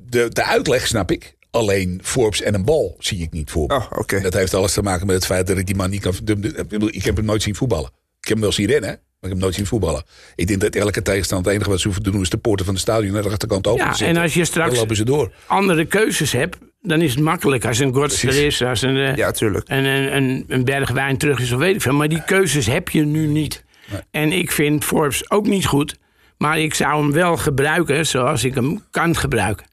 [0.09, 1.37] de, de uitleg snap ik.
[1.51, 3.69] Alleen Forbes en een bal zie ik niet voor.
[3.69, 4.17] Oh, oké.
[4.17, 6.15] En Dat heeft alles te maken met het feit dat ik die man niet kan.
[6.23, 7.91] de- de- ik heb hem nooit zien voetballen.
[8.21, 10.03] Ik heb hem wel zien rennen, hè, maar ik heb hem nooit zien voetballen.
[10.35, 12.65] Ik denk dat elke tegenstander het enige wat ze hoeven te doen is de poorten
[12.65, 14.17] van de stadion naar de achterkant open Ja, te zetten.
[14.17, 15.33] en als je straks- Dan lopen ze door.
[15.47, 18.45] Andere keuzes hebt, dan is het makkelijk als een Gortster Precies.
[18.61, 18.97] is, als een...
[18.97, 19.69] eh, Ja, tuurlijk.
[19.69, 21.93] en een, een, een berg wijn terug is of weet ik veel.
[21.95, 23.65] Maar die keuzes heb je nu niet.
[24.11, 25.97] En ik vind Forbes ook niet goed.
[26.39, 29.67] Maar ik zou hem wel gebruiken zoals ik hem kan gebruiken.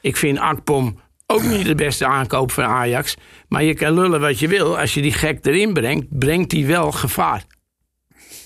[0.00, 3.14] Ik vind Akpom ook niet de beste aankoop van Ajax.
[3.48, 4.78] Maar je kan lullen wat je wil.
[4.78, 7.44] Als je die gek erin brengt, brengt hij wel gevaar.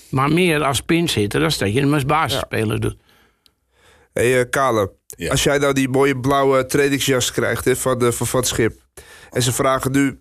[0.09, 2.97] Maar meer als pinchitter dan dat je hem als basisspeler doet.
[4.13, 4.91] Hé, hey, Kale.
[5.07, 5.31] Ja.
[5.31, 8.81] Als jij nou die mooie blauwe trainingsjas krijgt hè, van, de, van, van het schip.
[9.29, 10.19] En ze vragen nu...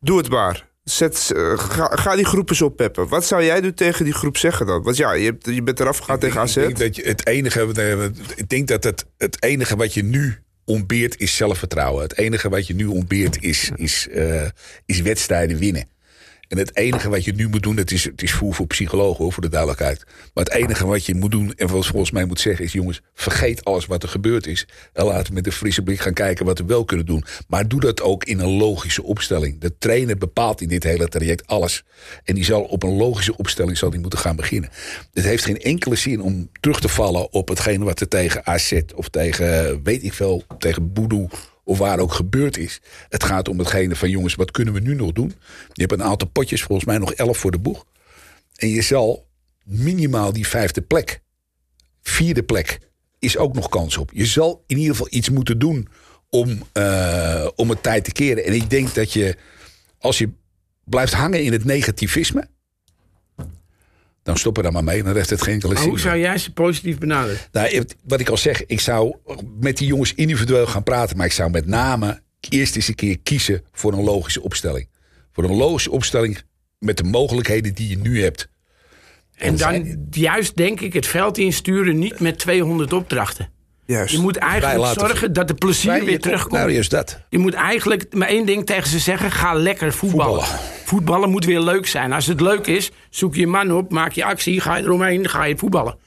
[0.00, 0.70] Doe het maar.
[0.84, 3.08] Zet, eh, ga, ga die groep eens oppeppen.
[3.08, 4.82] Wat zou jij nu tegen die groep zeggen dan?
[4.82, 6.56] Want ja, je, hebt, je bent eraf gegaan tegen AZ.
[6.56, 10.42] Ik denk dat je het enige, ik denk dat het, het enige wat je nu
[10.64, 12.02] ontbeert is zelfvertrouwen.
[12.02, 14.46] Het enige wat je nu ontbeert is, is, eh,
[14.86, 15.88] is wedstrijden winnen.
[16.52, 19.22] En het enige wat je nu moet doen, het is, het is voer voor psychologen
[19.24, 20.04] hoor, voor de duidelijkheid.
[20.34, 23.00] Maar het enige wat je moet doen, en wat volgens mij moet zeggen, is: jongens,
[23.14, 24.66] vergeet alles wat er gebeurd is.
[24.92, 27.24] En laten we met een frisse blik gaan kijken wat we wel kunnen doen.
[27.48, 29.60] Maar doe dat ook in een logische opstelling.
[29.60, 31.84] De trainer bepaalt in dit hele traject alles.
[32.24, 34.70] En die zal op een logische opstelling zal die moeten gaan beginnen.
[35.12, 38.80] Het heeft geen enkele zin om terug te vallen op hetgene wat er tegen AZ
[38.94, 41.28] of tegen, weet ik veel, tegen Boedoe
[41.64, 42.80] of waar ook gebeurd is.
[43.08, 45.34] Het gaat om hetgene van jongens, wat kunnen we nu nog doen?
[45.72, 47.84] Je hebt een aantal potjes, volgens mij nog elf voor de boeg.
[48.56, 49.26] En je zal
[49.64, 51.20] minimaal die vijfde plek,
[52.02, 52.78] vierde plek,
[53.18, 54.10] is ook nog kans op.
[54.14, 55.88] Je zal in ieder geval iets moeten doen
[56.30, 58.44] om, uh, om het tijd te keren.
[58.44, 59.36] En ik denk dat je,
[59.98, 60.30] als je
[60.84, 62.48] blijft hangen in het negativisme
[64.22, 65.02] dan stoppen daar maar mee.
[65.02, 67.38] Dan rest het geen enkele Hoe zou jij ze positief benaderen?
[67.52, 69.16] Nou, wat ik al zeg, ik zou
[69.60, 71.16] met die jongens individueel gaan praten.
[71.16, 74.88] Maar ik zou met name eerst eens een keer kiezen voor een logische opstelling.
[75.32, 76.42] Voor een logische opstelling
[76.78, 78.48] met de mogelijkheden die je nu hebt.
[79.34, 83.50] En, dan juist denk ik het veld insturen niet met 200 opdrachten.
[83.86, 84.14] Juist.
[84.14, 86.52] Je moet eigenlijk zorgen dat de plezier weer terugkomt.
[86.52, 87.20] Nou, juist dat.
[87.28, 90.44] Je moet eigenlijk maar één ding tegen ze zeggen: ga lekker voetballen.
[90.84, 91.30] voetballen.
[91.30, 92.12] moet weer leuk zijn.
[92.12, 95.44] Als het leuk is, zoek je man op, maak je actie, ga je eromheen, ga
[95.44, 95.98] je voetballen.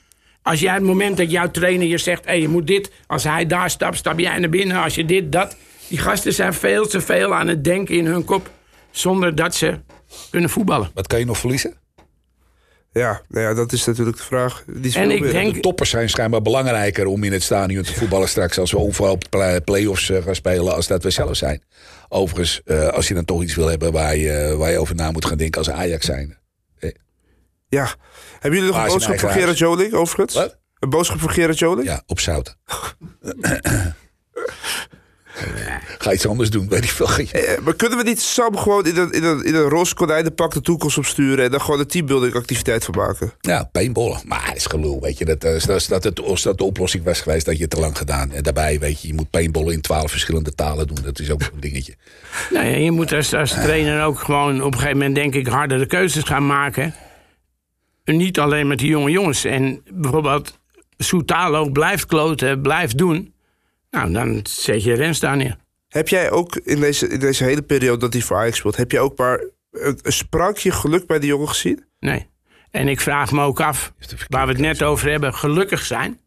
[0.42, 3.46] Als jij het moment dat jouw trainer je zegt: hey, je moet dit, als hij
[3.46, 4.84] daar stapt, stap jij naar binnen.
[4.84, 5.56] Als je dit, dat.
[5.88, 8.50] Die gasten zijn veel te veel aan het denken in hun kop,
[8.92, 9.80] zonder dat ze
[10.30, 10.92] kunnen voetballen.
[10.94, 11.78] Wat kan je nog verliezen?
[13.00, 14.64] Ja, nou ja, dat is natuurlijk de vraag.
[14.68, 15.54] Die en ik denk...
[15.54, 18.60] De toppers zijn schijnbaar belangrijker om in het stadion te voetballen straks...
[18.60, 19.18] als we overal
[19.64, 21.64] play-offs eh, gaan spelen als dat we zelf zijn.
[22.10, 25.12] Overigens, uh, als je dan toch iets wil hebben waar je, waar je over na
[25.12, 26.38] moet gaan denken als Ajax zijn.
[26.80, 26.90] Eh.
[27.68, 27.96] Ja.
[28.40, 30.34] Hebben jullie nog een boodschap voor Gerard Joling overigens?
[30.34, 30.58] Wat?
[30.80, 31.88] Een boodschap voor Gerard Joling?
[31.88, 32.56] Ja, op zout.
[35.98, 37.10] Ga iets anders doen, weet ik veel.
[37.10, 40.54] Eh, maar kunnen we niet samen gewoon in een, in een, in een roze konijnenpak
[40.54, 41.46] de toekomst opsturen...
[41.46, 43.34] en dan gewoon een teambuilding activiteit van maken?
[43.42, 44.22] Ja, paintballen.
[44.26, 45.26] Maar het is gelul, weet je.
[45.26, 47.80] Dat, dat, eh, dat, dat, als dat de oplossing was geweest, dat je het te
[47.80, 48.32] lang gedaan.
[48.32, 50.98] En daarbij, weet je, je moet paintballen in twaalf verschillende talen doen.
[51.04, 51.96] Dat is ook een dingetje.
[52.50, 55.48] Nou ja, je moet als, als trainer ook gewoon op een gegeven moment, denk ik,
[55.48, 56.94] hardere keuzes gaan maken.
[58.04, 59.46] En niet alleen met die jonge jongens.
[59.46, 60.60] En bijvoorbeeld
[60.98, 63.34] Soetalo blijft kloten, blijft doen...
[63.96, 65.58] Nou, dan zet je Rens daar neer.
[65.88, 68.76] Heb jij ook in deze, in deze hele periode dat hij voor Ajax speelt...
[68.76, 71.86] heb jij ook maar een, een sprankje geluk bij die jongen gezien?
[72.00, 72.28] Nee.
[72.72, 73.94] En ik vraag me ook af,
[74.28, 76.20] waar we het net over hebben, gelukkig zijn...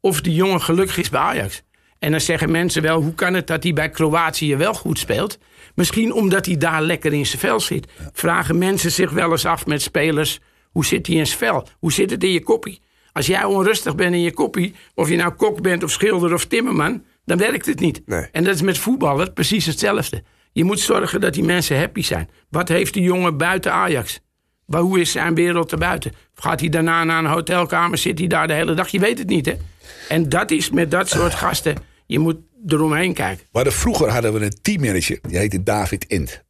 [0.00, 1.62] of die jongen gelukkig is bij Ajax.
[1.98, 5.38] En dan zeggen mensen wel, hoe kan het dat hij bij Kroatië wel goed speelt?
[5.74, 7.86] Misschien omdat hij daar lekker in zijn vel zit.
[8.12, 10.40] Vragen mensen zich wel eens af met spelers...
[10.70, 11.68] hoe zit hij in zijn vel?
[11.78, 12.80] Hoe zit het in je koppie?
[13.14, 16.44] Als jij onrustig bent in je koppie, of je nou kok bent of schilder of
[16.44, 18.02] timmerman, dan werkt het niet.
[18.32, 20.22] En dat is met voetballen precies hetzelfde.
[20.52, 22.30] Je moet zorgen dat die mensen happy zijn.
[22.48, 24.20] Wat heeft die jongen buiten Ajax?
[24.66, 26.12] Hoe is zijn wereld erbuiten?
[26.34, 27.98] Gaat hij daarna naar een hotelkamer?
[27.98, 28.88] Zit hij daar de hele dag?
[28.88, 29.54] Je weet het niet, hè?
[30.08, 31.76] En dat is met dat soort gasten.
[32.06, 33.46] Je moet eromheen kijken.
[33.52, 35.18] Maar vroeger hadden we een teammanager.
[35.22, 36.42] Die heette David Int.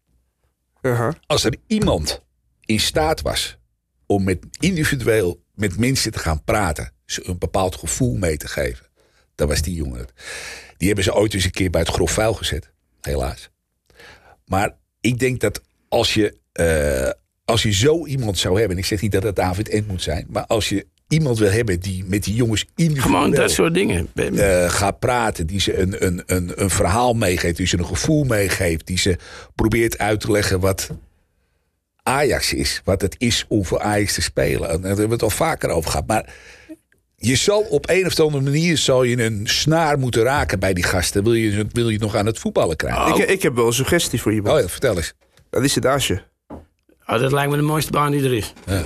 [1.27, 2.23] Als er iemand
[2.65, 3.59] in staat was
[4.07, 6.93] om met individueel met mensen te gaan praten.
[7.07, 8.87] Ze een bepaald gevoel mee te geven.
[9.35, 10.07] Dat was die jongen.
[10.77, 12.73] Die hebben ze ooit eens een keer bij het grof vuil gezet.
[13.01, 13.51] Helaas.
[14.47, 17.11] Maar ik denk dat als je, uh,
[17.45, 18.79] als je zo iemand zou hebben.
[18.79, 20.27] Ik zeg niet dat het David End moet zijn.
[20.29, 23.15] Maar als je iemand wil hebben die met die jongens individueel...
[23.15, 24.09] Gewoon dat soort dingen.
[24.15, 25.47] Uh, gaat praten.
[25.47, 27.57] Die ze een, een, een, een verhaal meegeeft.
[27.57, 28.87] Die ze een gevoel meegeeft.
[28.87, 29.17] Die ze
[29.55, 30.91] probeert uit te leggen wat
[32.05, 32.81] Ajax is.
[32.85, 34.69] Wat het is om voor Ajax te spelen.
[34.69, 36.07] Daar hebben we het al vaker over gehad.
[36.07, 36.33] Maar
[37.17, 40.85] je zal op een of andere manier zal je een snaar moeten raken bij die
[40.85, 41.23] gasten.
[41.23, 43.19] Wil je, wil je nog aan het voetballen krijgen?
[43.19, 44.53] Ik, ik, heb wel een suggestie voor je.
[44.53, 45.15] Oh ja, vertel eens.
[45.51, 46.23] Dat is het Asje.
[47.07, 48.53] Oh, dat lijkt me de mooiste baan die er is.
[48.67, 48.83] Ja.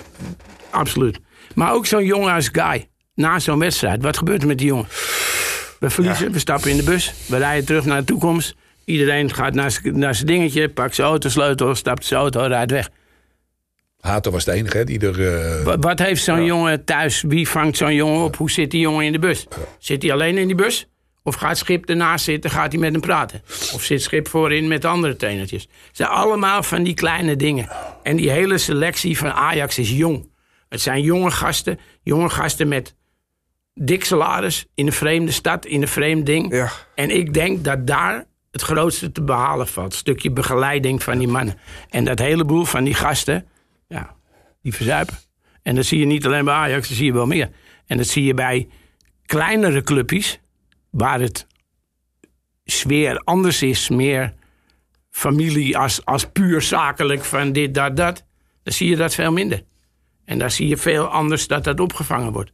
[0.70, 1.18] Absoluut.
[1.54, 2.88] Maar ook zo'n jongen als Guy.
[3.14, 4.02] Na zo'n wedstrijd.
[4.02, 4.86] Wat gebeurt er met die jongen?
[5.80, 7.14] We verliezen, we stappen in de bus.
[7.26, 8.54] We rijden terug naar de toekomst.
[8.84, 12.88] Iedereen gaat naar zijn dingetje, pakt zijn autosleutel, stapt zijn auto, rijdt weg.
[14.00, 15.18] Hato was de enige die er...
[15.66, 15.74] Uh...
[15.80, 17.22] Wat, heeft zo'n jongen thuis?
[17.26, 18.36] Wie vangt zo'n jongen op?
[18.36, 19.46] Hoe zit die jongen in de bus?
[19.78, 20.88] Zit hij alleen in die bus?
[21.22, 23.42] Of gaat Schip ernaast zitten, gaat hij met hem praten?
[23.72, 25.62] Of zit Schip voorin met andere trainertjes?
[25.62, 27.68] Het zijn allemaal van die kleine dingen.
[28.02, 30.30] En die hele selectie van Ajax is jong.
[30.68, 32.94] Het zijn jonge gasten, jonge gasten met
[33.74, 36.52] dik salaris in een vreemde stad, in een vreemd ding.
[36.52, 36.70] Ja.
[36.94, 39.92] En ik denk dat daar het grootste te behalen valt.
[39.92, 41.58] Een stukje begeleiding van die mannen.
[41.90, 43.46] En dat heleboel van die gasten,
[43.88, 44.16] ja,
[44.62, 45.16] die verzuipen.
[45.62, 47.50] En dat zie je niet alleen bij Ajax, dat zie je wel meer.
[47.86, 48.68] En dat zie je bij
[49.26, 50.40] kleinere clubjes,
[50.90, 51.46] waar het
[52.64, 54.34] sfeer anders is, meer
[55.10, 58.24] familie als, als puur zakelijk van dit, dat, dat.
[58.62, 59.62] Dan zie je dat veel minder.
[60.24, 62.52] En daar zie je veel anders dat dat opgevangen wordt.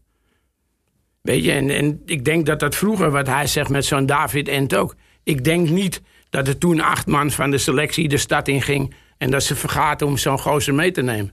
[1.21, 4.49] Weet je, en, en ik denk dat dat vroeger, wat hij zegt met zo'n David
[4.49, 4.95] Ent ook.
[5.23, 8.95] Ik denk niet dat er toen acht man van de selectie de stad in ging.
[9.19, 11.33] En dat ze vergaten om zo'n gozer mee te nemen.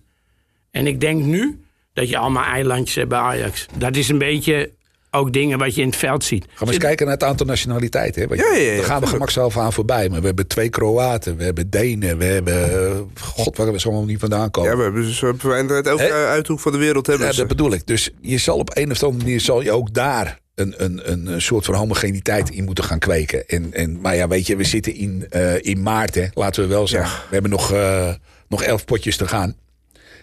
[0.71, 1.61] En ik denk nu
[1.93, 3.65] dat je allemaal eilandjes hebt bij Ajax.
[3.77, 4.71] Dat is een beetje
[5.11, 6.45] ook dingen wat je in het veld ziet.
[6.53, 8.21] Gaan we eens kijken naar het aantal nationaliteiten.
[8.21, 8.27] Hè?
[8.27, 9.11] Want Ja, ja, ja, Daar gaan we tuurlijk.
[9.11, 10.09] gemakshalve aan voorbij.
[10.09, 12.87] Maar we hebben twee Kroaten, we hebben Denen, we hebben...
[12.91, 14.69] eh, God, waar we zo allemaal niet vandaan komen.
[14.71, 17.39] Ja, we hebben op uit elke uithoek van de wereld hebben Ja, ze.
[17.39, 17.87] dat bedoel ik.
[17.87, 21.41] Dus je zal op een of andere manier zal je ook daar een, een, een,
[21.41, 23.47] soort van homogeniteit in moeten gaan kweken.
[23.47, 26.69] En, en, maar ja, weet je, we zitten in, eh, in maart, hè, laten we
[26.69, 27.19] wel zeggen.
[27.27, 28.13] We hebben nog, eh,
[28.47, 29.55] nog elf potjes te gaan.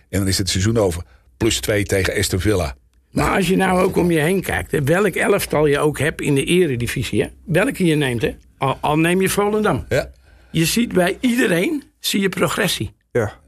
[0.09, 1.03] En dan is het seizoen over.
[1.37, 2.77] Plus twee tegen Aston Villa.
[3.11, 6.21] Maar als je nou ook om je heen kijkt, hè, welk elftal je ook hebt
[6.21, 9.85] in de eredivisie, hè, welke je neemt, hè, al, al neem je Volendam.
[9.89, 10.11] Ja.
[10.51, 12.93] Je ziet bij iedereen zie je progressie.
[13.13, 13.41] Ja.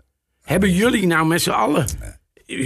[0.42, 1.86] Hebben jullie nou met z'n allen,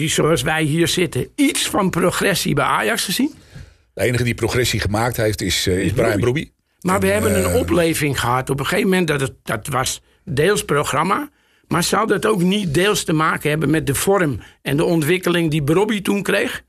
[0.07, 3.35] zoals wij hier zitten, iets van progressie bij Ajax gezien?
[3.95, 6.51] De enige die progressie gemaakt heeft is, eh, is Brian Brobbey.
[6.81, 9.09] Maar we hebben een opleving gehad op een gegeven moment.
[9.09, 11.29] Dat, het, dat was deels programma.
[11.69, 15.51] Maar zou dat ook niet deels te maken hebben met de vorm en de ontwikkeling
[15.51, 16.63] die Robbie toen kreeg?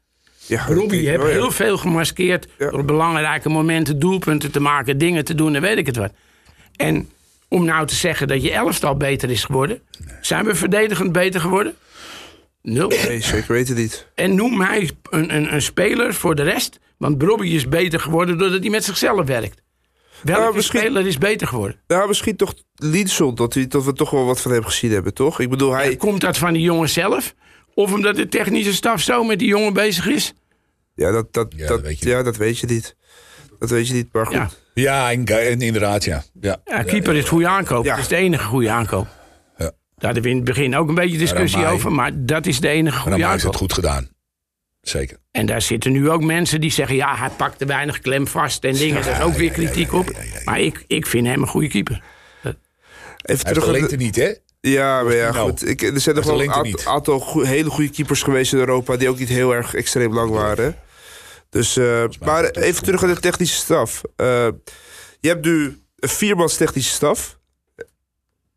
[0.46, 1.34] Ja, Robbie heeft oh ja.
[1.34, 2.70] heel veel gemaskeerd Ja.
[2.70, 6.12] door belangrijke momenten doelpunten te maken, dingen te doen en weet ik het wat.
[6.76, 7.10] En
[7.48, 9.82] om nou te zeggen dat je elftal beter is geworden,
[10.22, 11.76] zijn we verdedigend beter geworden?
[12.65, 12.88] Nul.
[12.89, 14.08] Nee, zeker weten niet.
[14.15, 16.80] En noem mij een, een, een speler voor de rest.
[16.97, 19.62] Want Robbie is beter geworden doordat hij met zichzelf werkt.
[20.21, 21.80] Welke Nou, misschien- speler is beter geworden?
[21.88, 25.13] Nou, misschien toch Linsel, dat, hij- dat we toch wel wat van hem gezien hebben,
[25.13, 25.39] toch?
[25.39, 25.95] Ik bedoel, hij...
[25.95, 27.34] Komt dat van die jongen zelf?
[27.73, 30.34] Of omdat de technische staf zo met die jongen bezig is?
[30.95, 32.95] Ja, dat, dat, Ja, dat, dat weet je ja, dat weet je niet.
[33.60, 34.36] Dat weet je niet, maar goed.
[34.36, 36.23] Ja, Ja, en, en inderdaad, ja.
[36.41, 36.62] ja.
[36.65, 37.86] ja keeper is goede aankoop.
[37.86, 37.91] Ja.
[37.91, 39.08] Dat is de enige goede aankoop.
[39.96, 40.02] Ja.
[40.02, 41.76] Daar hadden we in het begin ook een beetje discussie Ramai.
[41.76, 41.92] over.
[41.92, 44.10] Maar dat is de enige Maar goede dan heeft het goed gedaan.
[44.82, 45.18] Zeker.
[45.32, 46.96] En daar zitten nu ook mensen die zeggen...
[46.96, 49.04] ja, hij pakt te weinig klem vast en dingen.
[49.04, 50.12] Daar is ook weer kritiek op.
[50.46, 51.96] Maar ik, ik vind hem een goede keeper.
[51.96, 52.56] Even
[53.18, 54.34] Hij heeft terug niet, hè?
[54.62, 55.50] Ja, maar ja, nou?
[55.50, 55.68] goed.
[55.68, 58.98] Ik, er zijn nog Hij wel een aantal, goe- hele goede keepers geweest in Europa...
[58.98, 60.76] die ook niet heel erg extreem lang waren.
[61.50, 64.02] Dus, eh, maar even terug naar de technische staf.
[64.16, 64.48] Eh,
[65.20, 67.35] je hebt nu een viermans technische staf.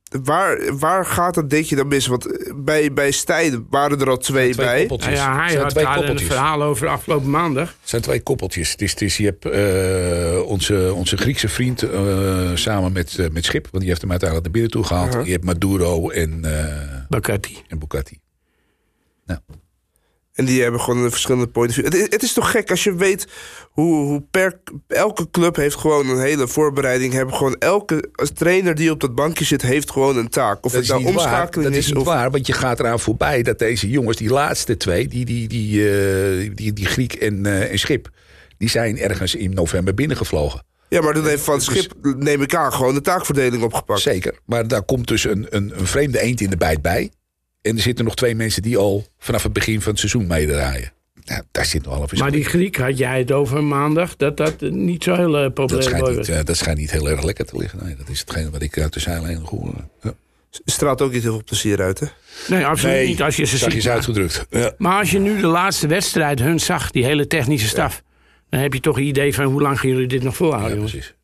[0.09, 2.07] Waar, waar gaat dat, denk je, dan mis?
[2.07, 4.79] Want bij, bij Stijn waren er al twee, Twee bij.
[4.79, 5.19] koppeltjes.
[5.19, 6.29] Nou ja, hij Het zijn had twee daar een koppeltjes.
[6.29, 7.69] verhaal over afgelopen maandag.
[7.81, 8.71] Het zijn twee koppeltjes.
[8.71, 13.29] Het is, het is, je hebt eh, onze, onze Griekse vriend eh, samen met, eh,
[13.31, 13.63] met Schip.
[13.63, 15.09] Want die heeft hem uiteindelijk naar binnen toe gehaald.
[15.09, 15.27] Uh-huh.
[15.27, 17.57] Je hebt Maduro en, eh Bakati.
[17.69, 18.21] en Bugatti.
[20.39, 21.85] En die hebben gewoon een verschillende point of view.
[21.85, 23.27] Het, is- het is toch gek als je weet
[23.71, 27.13] hoe, hoe per, elke club heeft gewoon een hele voorbereiding.
[27.13, 30.57] Hebben gewoon elke als trainer die op dat bankje zit, heeft gewoon een taak.
[30.57, 31.25] Of Dat het is nou niet waar.
[31.25, 31.93] omschakeling Dat is is.
[31.93, 35.25] niet of, waar, want je gaat eraan voorbij dat deze jongens, die laatste twee, die,
[35.25, 38.09] die, die, eh, die, die Griek en, eh, en Schip,
[38.59, 40.63] die zijn ergens in november binnengevlogen.
[40.89, 44.01] Ja, maar dan heeft Van Schip, neem ik aan, gewoon de taakverdeling opgepakt.
[44.01, 44.39] Zeker.
[44.47, 47.11] Maar daar komt dus een, een, een vreemde eend in de bijt bij.
[47.69, 50.93] En er zitten nog twee mensen die al vanaf het begin van het seizoen meedraaien.
[51.25, 52.21] Nou, daar zit nog verschil.
[52.21, 55.81] Maar die Griek had jij het over maandag, dat dat niet zo heel uh, probleem
[55.81, 56.17] dat, schijnt was.
[56.17, 57.85] niet, eh, dat schijnt niet heel erg lekker te liggen.
[57.85, 59.75] Nee, dat is hetgene wat ik uit de zijlijn hoor.
[60.03, 60.15] Ja.
[60.65, 62.07] Straalt ook niet heel veel plezier uit, hè?
[62.49, 63.83] Nee, absoluut niet als je ze zag ziet.
[63.83, 64.47] je Maar, uitgedrukt.
[64.51, 64.75] Ja.
[64.79, 68.03] maar als je nu de laatste wedstrijd hun zag, die hele technische staf...
[68.51, 70.79] dan heb je toch een idee van hoe lang gaan jullie dit nog volhouden, ja,
[70.79, 71.15] precies.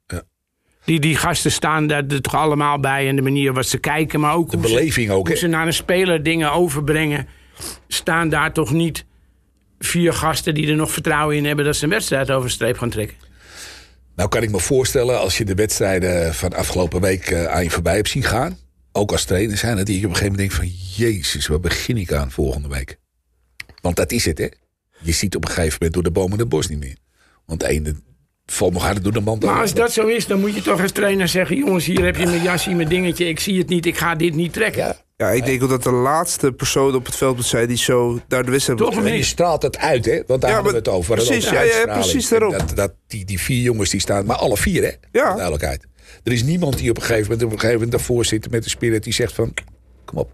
[0.84, 4.20] Die, die gasten staan daar er toch allemaal bij en de manier waarop ze kijken...
[4.20, 5.28] maar ook De hoe ze, beleving ook.
[5.28, 7.28] hoe ze naar een speler dingen overbrengen...
[7.88, 9.04] staan daar toch niet
[9.78, 11.64] vier gasten die er nog vertrouwen in hebben...
[11.64, 13.16] dat ze een wedstrijd over streep gaan trekken.
[14.16, 17.70] Nou kan ik me voorstellen, als je de wedstrijden van afgelopen week eh, aan je
[17.70, 18.58] voorbij hebt zien gaan.
[18.92, 20.68] Ook als trainer zijn, dat je op een gegeven moment denkt van...
[20.96, 22.98] Jezus, waar begin ik aan volgende week?
[23.80, 24.48] Want dat is het, hè?
[25.00, 26.96] Je ziet op een gegeven moment door de bomen het bos niet meer.
[27.46, 27.94] Want de ene
[28.46, 30.92] valt nog harder door de Maar als dat zo is, dan moet je toch als
[30.92, 31.56] trainer zeggen...
[31.56, 34.34] jongens, hier heb je mijn jasje, mijn dingetje, ik zie het niet, ik ga dit
[34.34, 34.82] niet trekken.
[34.82, 37.76] Ja, Ja, ik denk ook dat de laatste persoon op het veld moet zijn die
[37.76, 40.22] zo daar de wedstrijd Toch straalt het uit, hè?
[40.26, 41.14] Want daar Ja, hadden we het over.
[41.14, 42.58] Precies, ja, precies En daarom.
[42.58, 44.92] Dat, dat, die, die vier jongens die staan, maar alle vier, hè?
[45.12, 45.32] Ja.
[45.32, 45.86] Duidelijkheid.
[46.22, 48.64] Er is niemand die op een gegeven moment, op een gegeven moment daarvoor zit met
[48.64, 49.54] de spirit die zegt van,
[50.04, 50.30] kom op.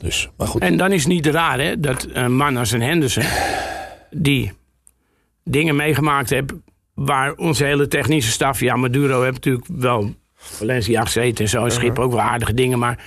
[0.00, 0.62] Dus, maar goed.
[0.62, 3.24] En dan is het niet raar hè, dat een man als een Henderson...
[4.10, 4.52] die
[5.44, 6.52] dingen meegemaakt heeft
[6.94, 8.60] waar onze hele technische staf...
[8.60, 11.64] Ja, Maduro heeft natuurlijk wel Valencia gezeten en zo.
[11.64, 13.04] En Schip ook wel aardige dingen, maar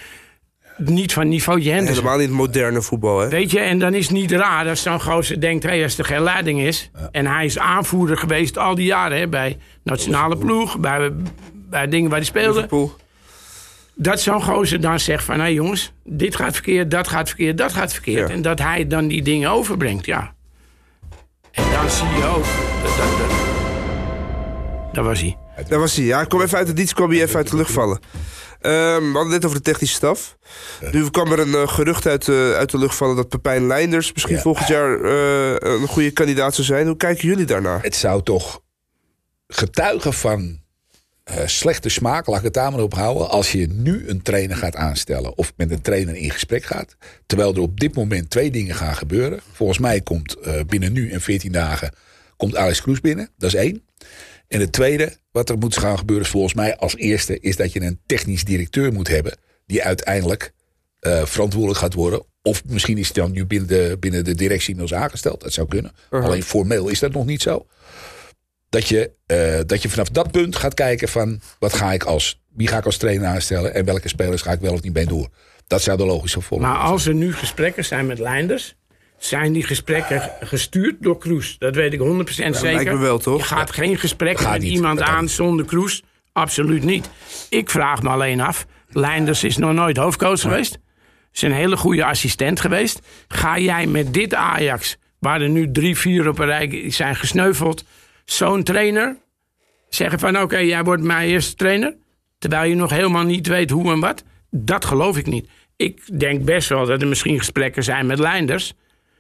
[0.78, 1.88] niet van niveau Jensen.
[1.88, 3.30] Helemaal niet moderne voetbal, hè?
[3.30, 5.64] Weet je, en dan is het niet raar als zo'n gozer denkt...
[5.64, 6.92] Hey, als er geen leiding is...
[7.12, 9.18] en hij is aanvoerder geweest al die jaren...
[9.18, 11.12] Hè, bij nationale ploeg, bij,
[11.54, 12.54] bij dingen waar hij speelde...
[12.54, 12.96] Liverpool.
[13.96, 15.36] dat zo'n gozer dan zegt van...
[15.36, 18.28] hé hey jongens, dit gaat verkeerd, dat gaat verkeerd, dat gaat verkeerd.
[18.28, 18.34] Ja.
[18.34, 20.36] En dat hij dan die dingen overbrengt, ja.
[21.58, 22.46] En dan zie je ook...
[22.84, 23.30] Dat, dat, dat,
[24.94, 25.38] daar was hij.
[25.68, 26.06] Daar was hij.
[26.06, 28.00] Ja, ik kwam even uit de dienst, kwam hij even uit de lucht vallen.
[28.62, 30.38] Ehm, we hadden net over de technische staf.
[30.92, 34.14] Nu kwam er een eh, gerucht uit, eh, uit de lucht vallen dat Pepijn Leinders
[34.14, 34.42] misschien Ja.
[34.42, 36.88] volgend jaar eh, een goede kandidaat zou zijn.
[36.88, 37.82] Hoe kijken jullie daarnaar?
[37.82, 38.62] Het zou toch
[39.48, 40.60] getuigen van
[41.28, 43.30] eh, slechte smaak, laat ik het daar maar op houden.
[43.30, 46.96] Als je nu een trainer gaat aanstellen of met een trainer in gesprek gaat.
[47.26, 49.40] Terwijl er op dit moment twee dingen gaan gebeuren.
[49.52, 51.92] Volgens mij komt eh, binnen nu en 14 dagen
[52.38, 53.30] komt Alex Kroes binnen.
[53.38, 53.84] Dat is één.
[54.48, 57.40] En het tweede wat er moet gaan gebeuren is volgens mij als eerste...
[57.40, 59.38] is dat je een technisch directeur moet hebben...
[59.66, 60.54] die uiteindelijk
[61.00, 62.24] eh, verantwoordelijk gaat worden.
[62.42, 65.42] Of misschien is het dan nu binnen de, binnen de directie inmiddels aangesteld.
[65.42, 65.92] Dat zou kunnen.
[66.10, 67.66] Alleen formeel is dat nog niet zo.
[68.70, 71.42] Dat je, eh, dat je vanaf dat punt gaat kijken van...
[71.60, 73.74] Wat ga ik als, wie ga ik als trainer aanstellen...
[73.74, 75.28] en welke spelers ga ik wel of niet mee door.
[75.68, 78.76] Dat zou de logische volgende Maar als er nu gesprekken zijn met Leinders...
[79.18, 81.56] zijn die gesprekken gestuurd door Kroes.
[81.58, 82.62] Dat weet ik 100% zeker.
[82.62, 83.38] lijkt me wel, toch?
[83.38, 84.72] Je gaat geen gesprek Gaat met niet.
[84.72, 85.32] iemand Dat aan niet.
[85.32, 86.04] zonder Kroes.
[86.34, 87.10] Absoluut niet.
[87.50, 88.66] Ik vraag me alleen af...
[88.90, 90.78] Leinders is nog nooit hoofdcoach geweest.
[91.34, 93.00] Is een hele goede assistent geweest.
[93.28, 94.98] Ga jij met dit Ajax...
[95.20, 97.84] waar er nu drie, vier op een rij zijn gesneuveld...
[98.32, 99.18] zo'n trainer
[99.90, 100.42] zeggen van...
[100.42, 101.96] oké, jij wordt mijn eerste trainer...
[102.38, 104.24] terwijl je nog helemaal niet weet hoe en wat...
[104.52, 105.50] dat geloof ik niet.
[105.76, 108.74] Ik denk best wel dat er misschien gesprekken zijn met Leinders...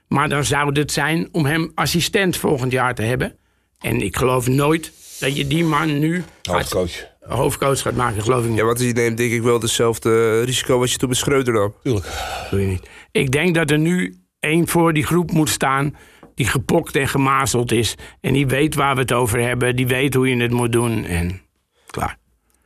[0.07, 3.35] maar dan zou het zijn om hem assistent volgend jaar te hebben.
[3.79, 7.05] En ik geloof nooit dat je die man nu gaat, hoofdcoach.
[7.19, 8.21] hoofdcoach gaat maken.
[8.21, 8.57] Geloof ik niet.
[8.57, 11.73] Ja, want je neemt denk ik wel hetzelfde risico wat je toen met Schreuder nam.
[11.83, 12.05] Tuurlijk.
[12.51, 12.89] doe je niet.
[13.11, 15.95] Ik denk dat er nu één voor die groep moet staan.
[16.37, 17.95] Die gepokt en gemazeld is.
[18.21, 19.75] En die weet waar we het over hebben.
[19.75, 21.05] Die weet hoe je het moet doen.
[21.05, 21.41] En
[21.87, 22.17] klaar.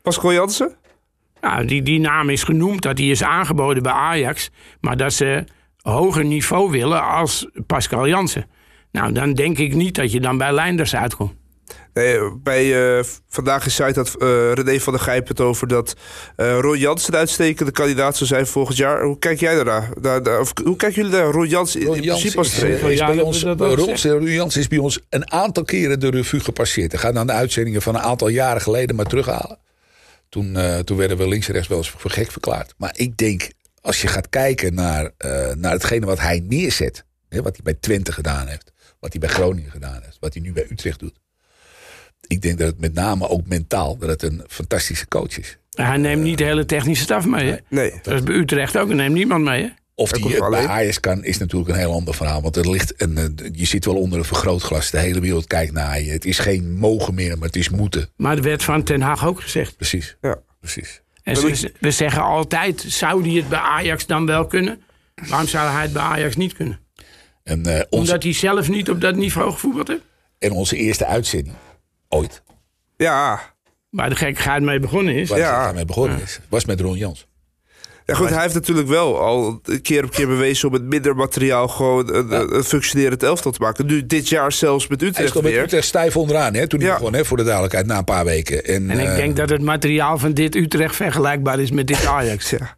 [0.01, 0.75] Pascal Jansen?
[1.41, 4.49] Nou, die, die naam is genoemd, dat die is aangeboden bij Ajax.
[4.81, 5.43] Maar dat ze
[5.81, 8.45] hoger niveau willen als Pascal Jansen.
[8.91, 11.33] Nou, dan denk ik niet dat je dan bij Leinders uitkomt.
[11.93, 15.95] Nee, bij eh, vandaag in site had eh, René van der Gijp het over dat
[16.35, 19.03] eh Roy Jansen een uitstekende kandidaat zou zijn volgend jaar.
[19.03, 19.89] Hoe kijk jij daarna?
[20.01, 22.91] Daar, daar, of, hoe kijken jullie naar Roy Jansen in, in principe als is, trainer?
[22.91, 24.03] is Ja, bij dat- ons, dat- dat Ron- zegt.
[24.03, 26.97] Roy Jansen is bij ons een aantal keren de revue gepasseerd.
[26.97, 29.57] Ga dan de uitzendingen van een aantal jaren geleden maar terughalen.
[30.29, 32.73] Toen, eh, toen werden we links en rechts wel eens voor gek verklaard.
[32.77, 33.49] Maar ik denk,
[33.81, 37.05] als je gaat kijken naar, eh, naar hetgene wat hij neerzet.
[37.29, 38.71] Hè, wat hij bij Twente gedaan heeft.
[38.99, 40.17] Wat hij bij Groningen gedaan heeft.
[40.19, 41.19] Wat hij nu bij Utrecht doet.
[42.31, 45.57] Ik denk dat het met name ook mentaal dat het een fantastische coach is.
[45.69, 47.49] Hij neemt niet de hele technische staf mee.
[47.49, 47.57] Hè?
[47.67, 47.93] Nee.
[48.01, 48.87] Dat is bij Utrecht ook.
[48.87, 49.61] Hij neemt niemand mee.
[49.61, 49.69] Hè?
[49.95, 50.67] Of Hij die het bij.
[50.67, 52.41] Ajax kan, is natuurlijk een heel ander verhaal.
[52.41, 54.91] Want er ligt een, eh, je zit wel onder een vergrootglas.
[54.91, 56.11] De hele wereld kijkt naar je.
[56.11, 58.09] Het is geen mogen meer, maar het is moeten.
[58.15, 59.75] Maar er werd van Ten Haag ook gezegd.
[59.75, 60.17] Precies.
[60.21, 60.39] Ja.
[60.59, 61.01] Precies.
[61.23, 64.81] En ze, we zeggen altijd, zou hij het bij Ajax dan wel kunnen?
[65.27, 66.79] Waarom zou hij het bij Ajax niet kunnen?
[67.43, 70.01] En, eh, onze, Omdat hij zelf niet op dat niveau gevoetbald heeft?
[70.41, 71.55] en onze eerste uitzending,
[72.11, 72.41] ooit,
[72.97, 73.39] Ja.
[73.89, 75.29] Waar de gekkigheid mee begonnen is.
[75.29, 75.65] waar Ja.
[75.65, 77.27] het mee begonnen is, was met Ron Jans.
[78.05, 81.15] ja, goed, hij heeft natuurlijk wel al een keer op keer bewezen om met minder
[81.15, 83.85] materiaal gewoon een, een functionerend elftal te maken.
[83.85, 85.53] Nu dit jaar zelfs met Hij Utrecht stond met.
[85.53, 86.95] Utrecht stijf onderaan, hè, toen hij Ja.
[86.97, 88.63] begon, hè, voor de duidelijkheid, na een paar weken.
[88.65, 92.05] En, En ik eh, denk dat het materiaal van dit Utrecht vergelijkbaar is met dit
[92.15, 92.49] Ajax.
[92.49, 92.77] Ja.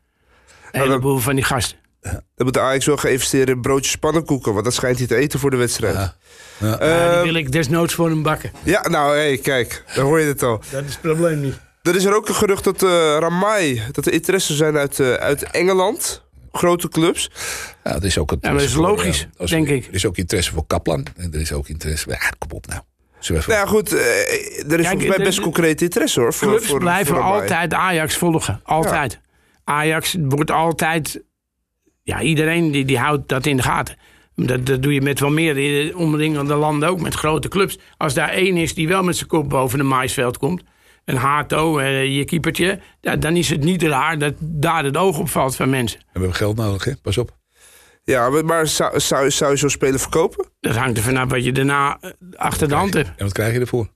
[0.71, 1.77] Een heleboel van die gasten.
[2.03, 5.15] Dan moet de Ajax wel gaan investeren in broodjes pannenkoeken, want dat schijnt hij te
[5.15, 5.93] eten voor de wedstrijd.
[5.95, 6.15] Ja.
[6.57, 8.51] Ja, Ja, die wil ik desnoods voor hem bakken.
[8.89, 10.61] nou hé, kijk, daar hoor je het al.
[10.71, 11.59] Dat is het probleem niet.
[11.81, 12.89] Er is er ook een gerucht dat eh
[13.19, 16.23] Ramai, dat er interesse zijn uit, eh, uit Engeland.
[16.51, 17.31] Grote clubs.
[17.83, 19.87] ja, er is ook maar dat interesse is logisch, als- denk ik.
[19.87, 21.05] Er is ook interesse voor Kaplan.
[21.17, 22.09] En er is ook interesse...
[22.09, 22.81] Ja, kom op nou.
[23.29, 23.99] Nou ja, goed, eh,
[24.71, 26.33] er is volgens mij best concreet interesse hoor.
[26.33, 28.59] Voor, Clubs voor, blijven voor altijd Ajax volgen.
[28.63, 29.19] Altijd.
[29.63, 31.21] Ajax wordt altijd...
[32.03, 33.95] Ja, iedereen die, die houdt dat in de gaten.
[34.35, 37.79] Dat, dat doe je met wel meer de omringende landen ook, met grote clubs.
[37.97, 40.63] Als daar één is die wel met zijn kop boven de maisveld komt...
[41.05, 42.79] een Hato, eh, je keepertje...
[43.01, 45.99] ja, dan is het niet raar dat daar het oog op valt van mensen.
[45.99, 46.91] We hebben geld nodig, hè?
[47.01, 47.37] Pas op.
[48.03, 50.45] Ja, maar- zou, zou, zou je zo'n speler verkopen?
[50.59, 53.07] Dat hangt er vanaf wat je daarna eh, achter de hand hebt.
[53.07, 53.87] En wat krijg je ervoor?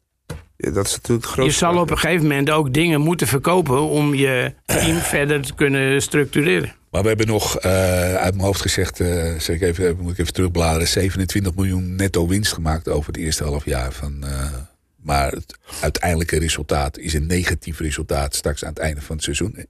[0.57, 3.81] Ja, dat is natuurlijk het Je zal op een gegeven moment ook dingen moeten verkopen...
[3.81, 6.76] om je team verder te kunnen structureren.
[6.91, 10.17] Maar we hebben nog eh, uit mijn hoofd gezegd, eh, zeg ik even, moet ik
[10.17, 14.51] even terugbladeren, 27 miljoen netto winst gemaakt over het eerste half jaar van, eh,
[14.95, 19.51] Maar het uiteindelijke resultaat is een negatief resultaat straks aan het einde van het seizoen.
[19.51, 19.67] We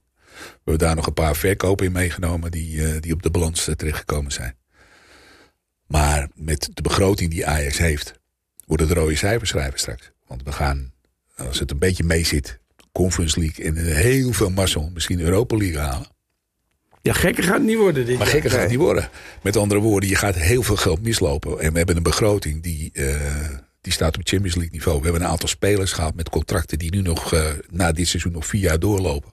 [0.54, 4.56] hebben daar nog een paar verkopen in meegenomen die, die op de balans terechtgekomen zijn.
[5.86, 8.14] Maar met de begroting die Ajax heeft,
[8.66, 10.10] worden het rode cijfers schrijven straks.
[10.26, 10.92] Want we gaan,
[11.36, 12.58] als het een beetje mee zit,
[12.92, 16.06] Conference League en heel veel mazzel, misschien Europa League halen.
[17.08, 18.34] Ja, gekker gaat het niet worden dit Maar jaar.
[18.34, 19.08] gekker gaat het niet worden.
[19.42, 21.60] Met andere woorden, je gaat heel veel geld mislopen.
[21.60, 23.14] En we hebben een begroting die, eh,
[23.80, 24.98] die staat op Champions League niveau.
[24.98, 28.32] We hebben een aantal spelers gehad met contracten die nu nog eh, na dit seizoen
[28.32, 29.32] nog vier jaar doorlopen.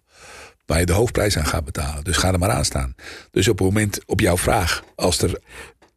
[0.65, 2.03] Waar je de hoofdprijs aan gaat betalen.
[2.03, 2.95] Dus ga er maar aan staan.
[3.31, 5.39] Dus op het moment, op jouw vraag, als er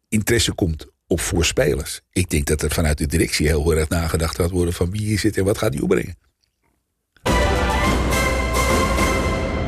[0.09, 2.01] interesse komt op voor spelers.
[2.11, 5.19] Ik denk dat er vanuit de directie heel erg nagedacht gaat worden van wie hier
[5.19, 6.17] zit en wat gaat die opbrengen.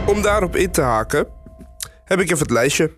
[0.05, 1.27] Om daarop in te haken,
[2.11, 2.91] heb ik even het lijstje.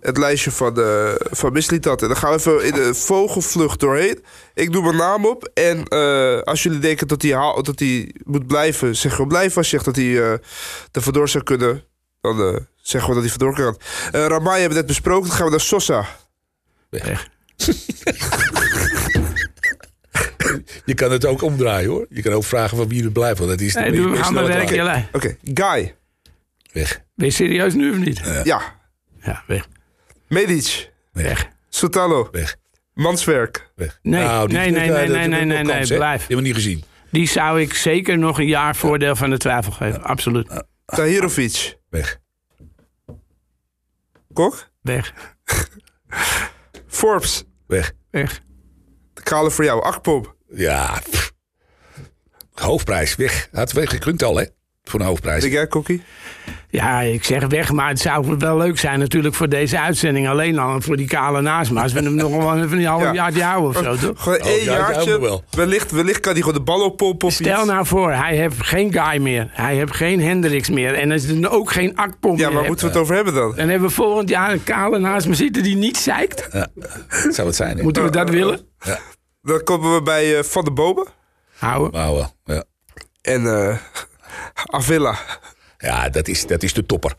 [0.00, 2.02] Het lijstje van, uh, van Mislitat.
[2.02, 4.24] En dan gaan we even in de vogelvlucht doorheen.
[4.54, 5.50] Ik doe mijn naam op.
[5.54, 9.56] En eh, als jullie denken dat hij, haal, dat hij moet blijven, zeggen we blijven.
[9.56, 10.32] Als je zegt dat hij uh,
[10.92, 11.84] er vandoor zou kunnen,
[12.20, 13.78] dan eh, zeggen we dat hij vandoor kan.
[14.20, 15.28] Uh, Ramai hebben we net besproken.
[15.28, 16.06] Dan gaan we naar Sosa.
[16.88, 17.28] Weg.
[20.84, 22.06] Je kan het ook omdraaien hoor.
[22.08, 23.38] Je kan ook vragen van wie er blijft.
[23.38, 24.66] Want dat is de Nee, meest we gaan.
[24.66, 25.04] Jelle.
[25.12, 25.94] Oké, Guy.
[26.76, 27.04] Weg.
[27.14, 28.40] Ben je serieus nu of niet?
[28.44, 28.60] Ja.
[29.22, 29.68] Ja, weg.
[30.28, 30.92] Medic.
[31.12, 31.48] Weg.
[31.68, 32.28] Sotalo.
[32.32, 32.56] Weg.
[32.94, 33.72] Manswerk.
[33.74, 33.98] Weg.
[34.02, 36.04] Nee, Nou, die- nee, nee, nee, dat- nee, dat- nee, dat nee, kans, nee, hè?
[36.04, 36.20] blijf.
[36.22, 36.84] Helemaal niet gezien.
[37.10, 40.02] Die zou ik zeker nog een jaar voordeel van de twijfel geven.
[40.02, 40.64] Absoluut.
[40.86, 41.78] Tahirovic.
[41.90, 42.18] Weg.
[44.32, 44.70] Kok.
[44.82, 45.12] Weg.
[46.86, 47.44] Forbes.
[47.66, 47.92] Weg.
[48.10, 48.40] Weg.
[49.14, 49.82] De kale voor jou.
[49.82, 50.34] Akpom.
[50.48, 51.00] Ja.
[51.10, 51.32] pff.
[52.54, 53.14] Hoofdprijs.
[53.16, 53.48] Weg.
[53.52, 54.44] Had weggekund al, hè?
[54.90, 55.40] Voor een hoofdprijs.
[55.40, 56.02] Denk jij, Kokkie?
[56.68, 60.28] Ja, ik zeg weg, maar het zou wel leuk zijn natuurlijk voor deze uitzending.
[60.28, 61.80] Alleen al voor die kale naast me.
[61.80, 63.12] Als we hem nog wel even een half Ja.
[63.12, 64.22] jaar houden of zo, toch?
[64.22, 65.20] Gewoon één ja, ja, jaartje.
[65.20, 65.44] wel.
[65.50, 67.70] Wellicht, wellicht kan hij gewoon de bal oppompen Stel iets.
[67.70, 69.48] nou voor, hij heeft geen Guy meer.
[69.52, 70.94] Hij heeft geen Hendricks meer.
[70.94, 73.54] En er ook geen Akpom Ja, meer waar hebt, moeten we het over hebben dan?
[73.56, 76.48] Dan hebben we volgend jaar een kale naast me zitten die niet zeikt.
[76.52, 76.66] Ja.
[77.30, 77.82] Zou het zijn, hè?
[77.82, 78.60] Moeten we dat willen?
[79.42, 81.06] Dan komen we bij eh, Van de Bomen
[81.58, 82.00] Houden.
[82.00, 82.56] Nou, wel.
[82.56, 82.64] Ja.
[83.22, 83.76] en eh
[84.64, 85.18] Avila.
[85.78, 87.14] Ja, dat is, dat is de topper.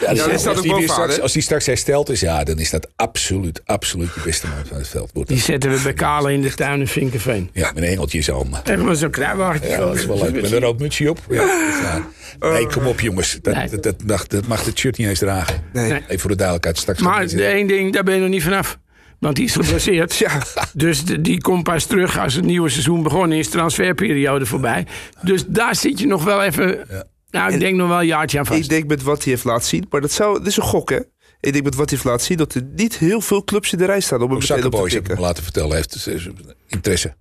[0.00, 4.14] Ja, als, die straks, als die straks hersteld is, ja, dan is dat absoluut, absoluut
[4.14, 5.10] de beste man van het veld.
[5.12, 7.50] Wordt Die zetten we bij Kale in de tuin in Vinkenveen.
[7.52, 8.64] Ja, met een engeltje in zijn handen.
[8.64, 9.68] Echt maar zo'n kruiwachtje.
[9.68, 10.42] Ja, dat is wel leuk.
[10.42, 11.18] Met een rood mutsje op.
[11.28, 11.42] Ja,
[11.82, 12.06] ja.
[12.40, 13.38] Nee, kom op jongens.
[13.42, 13.68] Dat, Nee.
[13.68, 15.62] dat, dat, mag, dat mag het shirt niet eens dragen.
[15.72, 15.92] Nee.
[15.92, 16.78] Even voor de duidelijkheid.
[16.78, 18.78] Straks Maar de één ding, daar ben je nog niet vanaf.
[19.24, 20.16] Want die is geblesseerd.
[20.16, 20.42] Ja.
[20.72, 23.48] Dus de- die komt pas terug als het nieuwe seizoen begonnen is.
[23.48, 24.86] Transferperiode voorbij.
[25.22, 26.86] Dus daar zit je nog wel even...
[27.30, 28.68] Nou, ik denk nog wel een jaartje aan Ik vast.
[28.68, 30.98] denk met wat hij heeft laten zien, maar dat, zou, dat is een gok hè.
[31.40, 33.78] Ik denk met wat hij heeft laten zien dat er niet heel veel clubs in
[33.78, 35.76] de rij staan om hem meteen Osaka op te Boys heb ik me laten vertellen.
[35.76, 36.26] Heeft eh,
[36.68, 37.14] interesse.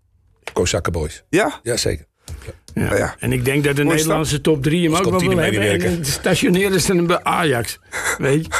[0.53, 1.23] Osaka Boys.
[1.29, 1.59] Ja?
[1.63, 2.05] Jazeker.
[2.73, 2.81] Ja.
[2.83, 3.15] Nou ja.
[3.19, 5.81] En ik denk dat de Mooi Nederlandse top 3 hem ook wel wil hebben.
[5.81, 7.79] En stationeren ze hem bij Ajax.
[8.17, 8.51] Weet je?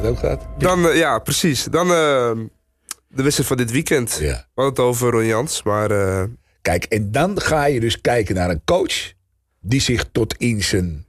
[0.00, 0.42] Dat ook gaat?
[0.58, 1.64] Dan, eh, ja, precies.
[1.64, 2.30] Dan eh,
[3.08, 4.18] de wedstrijd van dit weekend.
[4.20, 4.46] Ja.
[4.54, 6.24] We hadden het over Ron Jans, maar eh,
[6.66, 9.12] Kijk, en dan ga je dus kijken naar een coach
[9.60, 11.06] die zich tot in zijn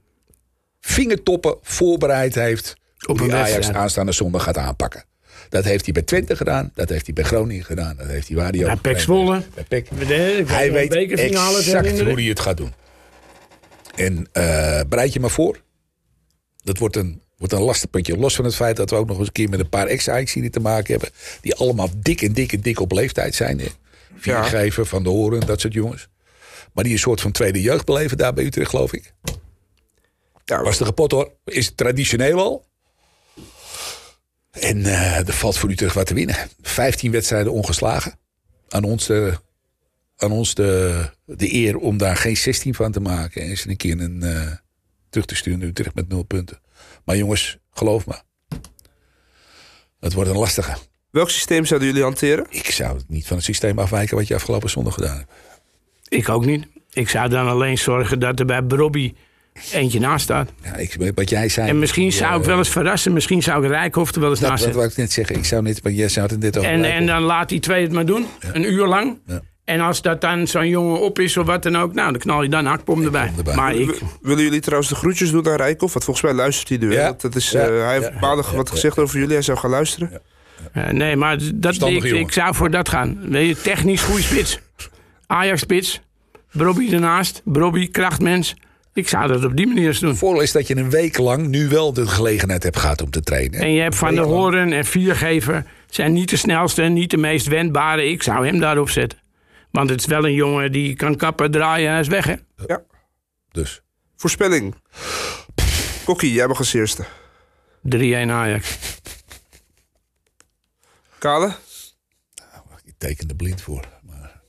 [0.80, 2.76] vingertoppen voorbereid heeft
[3.06, 5.04] op een die Ajax aanstaande zondag gaat aanpakken.
[5.48, 8.36] Dat heeft hij bij Twente gedaan, dat heeft hij bij Groningen gedaan, dat heeft hij
[8.36, 9.42] waar hij Bij ook PEC Zwolle.
[9.68, 9.84] Bij
[10.46, 12.72] Hij een weet exact hoe hij het gaat doen.
[13.94, 15.62] En eh, bereid je maar voor.
[16.62, 18.16] Dat wordt een, wordt een lastig puntje.
[18.16, 20.50] Los van het feit dat we ook nog eens een keer met een paar ex-Ajaxiden
[20.50, 21.10] te maken hebben.
[21.40, 23.60] Die allemaal dik en dik en dik op leeftijd zijn.
[24.16, 26.08] Viergever, Van de Horen, dat soort jongens.
[26.72, 29.12] Maar die een soort van tweede jeugd beleven daar bij Utrecht, geloof ik.
[30.44, 31.32] ja, Was de kapot hoor.
[31.44, 32.66] Is traditioneel al.
[34.50, 36.36] En eh, er valt voor Utrecht wat te winnen.
[36.62, 38.18] 15 wedstrijden ongeslagen.
[38.68, 39.34] Aan ons, de,
[40.16, 43.42] aan ons de, de eer om daar geen 16 van te maken.
[43.42, 44.52] En ze een keer een, eh,
[45.10, 46.60] terug te sturen naar Utrecht met 0 punten.
[47.08, 48.14] Maar jongens, geloof me.
[50.00, 50.76] Het wordt een lastige.
[51.10, 52.46] welk systeem zouden jullie hanteren?
[52.50, 55.30] Ik zou niet van het systeem afwijken wat je afgelopen zondag gedaan hebt.
[56.08, 56.66] Ik ook niet.
[56.92, 59.14] Ik zou dan alleen zorgen dat er bij Brobby
[59.72, 60.50] eentje naast staat.
[60.62, 61.68] Ja, ik, wat jij zei.
[61.68, 63.12] En misschien Ja, zou ik wel eens verrassen.
[63.12, 64.88] Misschien zou ik Rijkhoff er wel eens Dat, naast dat zetten.
[64.88, 65.36] wou ik net zeggen.
[65.36, 67.82] Ik zou net, want jij zou het net over En, en dan laat die twee
[67.82, 68.26] het maar doen.
[68.52, 69.18] Een uur lang.
[69.68, 71.94] En als dat dan zo'n jongen op is of wat dan ook.
[71.94, 73.32] Nou, dan knal je dan een hakpom erbij.
[73.36, 73.54] erbij.
[73.54, 74.00] Maar ik...
[74.22, 75.92] Willen jullie trouwens de groetjes doen aan Rijkoff?
[75.92, 76.92] Want volgens mij luistert hij nu.
[76.92, 77.14] Ja.
[77.18, 77.60] Dat is, Ja.
[77.60, 78.18] eh, hij heeft Ja.
[78.20, 79.32] maandag wat gezegd over jullie.
[79.32, 80.20] Hij zou gaan luisteren.
[80.72, 83.18] eh, nee, maar dat, ik, zou voor dat gaan.
[83.30, 84.58] Weet je, technisch goede spits.
[85.26, 86.00] Ajax spits.
[86.52, 87.42] Brobby ernaast.
[87.44, 88.54] Brobby, krachtmens.
[88.94, 90.16] Ik zou dat op die manier eens doen.
[90.16, 93.20] voordeel is dat je een week lang nu wel de gelegenheid hebt gehad om te
[93.22, 93.60] trainen.
[93.60, 95.64] En je hebt Van der Horen en Viergever.
[95.90, 98.08] zijn niet de snelste en niet de meest wendbare.
[98.10, 99.18] Ik zou hem daarop zetten.
[99.78, 102.34] Want het is wel een jongen die kan kappen, draaien en hij is weg, hè?
[102.66, 102.82] Ja.
[103.50, 103.82] Dus.
[104.16, 104.74] Voorspelling.
[106.04, 107.04] Kokkie, jij mag als eerste.
[107.82, 108.78] 3-1 Ajax.
[111.18, 111.54] Kale?
[112.84, 113.88] Ik teken er blind voor.
[114.02, 114.40] Maar...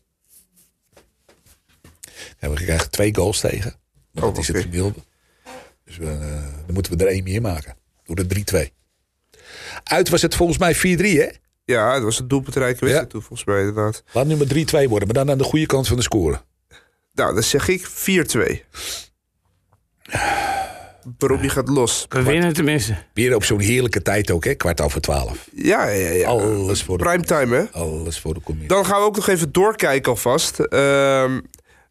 [2.39, 3.73] Ja, we krijgen twee goals tegen.
[4.13, 4.99] Oh, dat is het gemiddelde.
[5.83, 7.75] Dus we, eh, dan moeten we er één meer maken.
[8.03, 8.73] Door de 3-2.
[9.83, 10.79] Uit was het volgens mij 4-3,
[11.19, 11.29] hè?
[11.69, 13.11] Ja, dat was een doelpuntrijke wedstrijd Ja.
[13.11, 14.03] toen, volgens mij inderdaad.
[14.11, 16.41] Laat nummer 3-2 worden, maar dan aan de goede kant van de score.
[17.13, 18.63] Nou, dan zeg ik 4-2.
[21.17, 22.05] Robbie gaat los.
[22.09, 22.97] We winnen tenminste.
[23.13, 24.53] Weer op zo'n heerlijke tijd ook, hè?
[24.53, 25.49] Kwart over twaalf.
[25.53, 26.27] Ja, ja, ja.
[26.27, 27.63] Alles voor de, Primetime, hè?
[27.71, 28.69] alles voor de commissie.
[28.75, 30.59] Dan gaan we ook nog even doorkijken alvast.
[30.59, 31.39] Ehm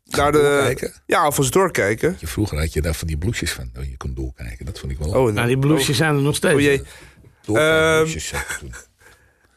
[0.04, 0.38] naar de...
[0.38, 0.92] doorkijken?
[1.06, 2.16] Ja, alvast doorkijken.
[2.20, 3.70] Je, vroeger had je daar van die bloesjes van.
[3.72, 4.66] Je kon doorkijken.
[4.66, 5.08] Dat vond ik wel.
[5.08, 6.54] Oh, Nou, die bloesjes zijn er nog steeds.
[6.54, 6.74] Oh jee.
[6.74, 6.84] Ik
[7.40, 8.74] toen.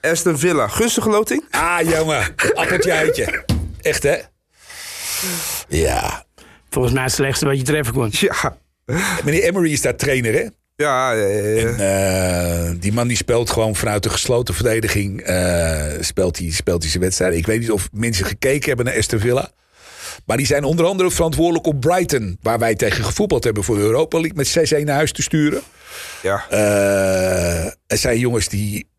[0.01, 0.67] Aston Villa.
[0.67, 1.43] Gunstige loting?
[1.51, 2.35] Ah, jongen.
[2.53, 3.45] Appeltje eitje.
[3.81, 4.17] Echt, hè?
[5.67, 6.25] Ja.
[6.69, 8.07] Volgens mij het slechtste wat je treffen kon.
[8.11, 8.57] Ja.
[9.23, 10.45] Meneer Emery is daar trainer, hè?
[10.75, 11.67] Ja, ja, ja, ja.
[11.67, 15.21] En, eh, die man die speelt gewoon vanuit de gesloten verdediging.
[15.21, 17.33] eh, speelt, hij, speelt hij zijn wedstrijd.
[17.35, 19.51] Ik weet niet of mensen gekeken hebben naar Aston Villa.
[20.25, 22.37] Maar die zijn onder andere verantwoordelijk om Brighton.
[22.41, 24.37] Waar wij tegen gevoetbald hebben voor de Europa League.
[24.37, 24.47] Met
[24.81, 25.61] 6-1 naar huis te sturen.
[26.21, 26.45] ja.
[26.49, 28.89] Eh er zijn jongens die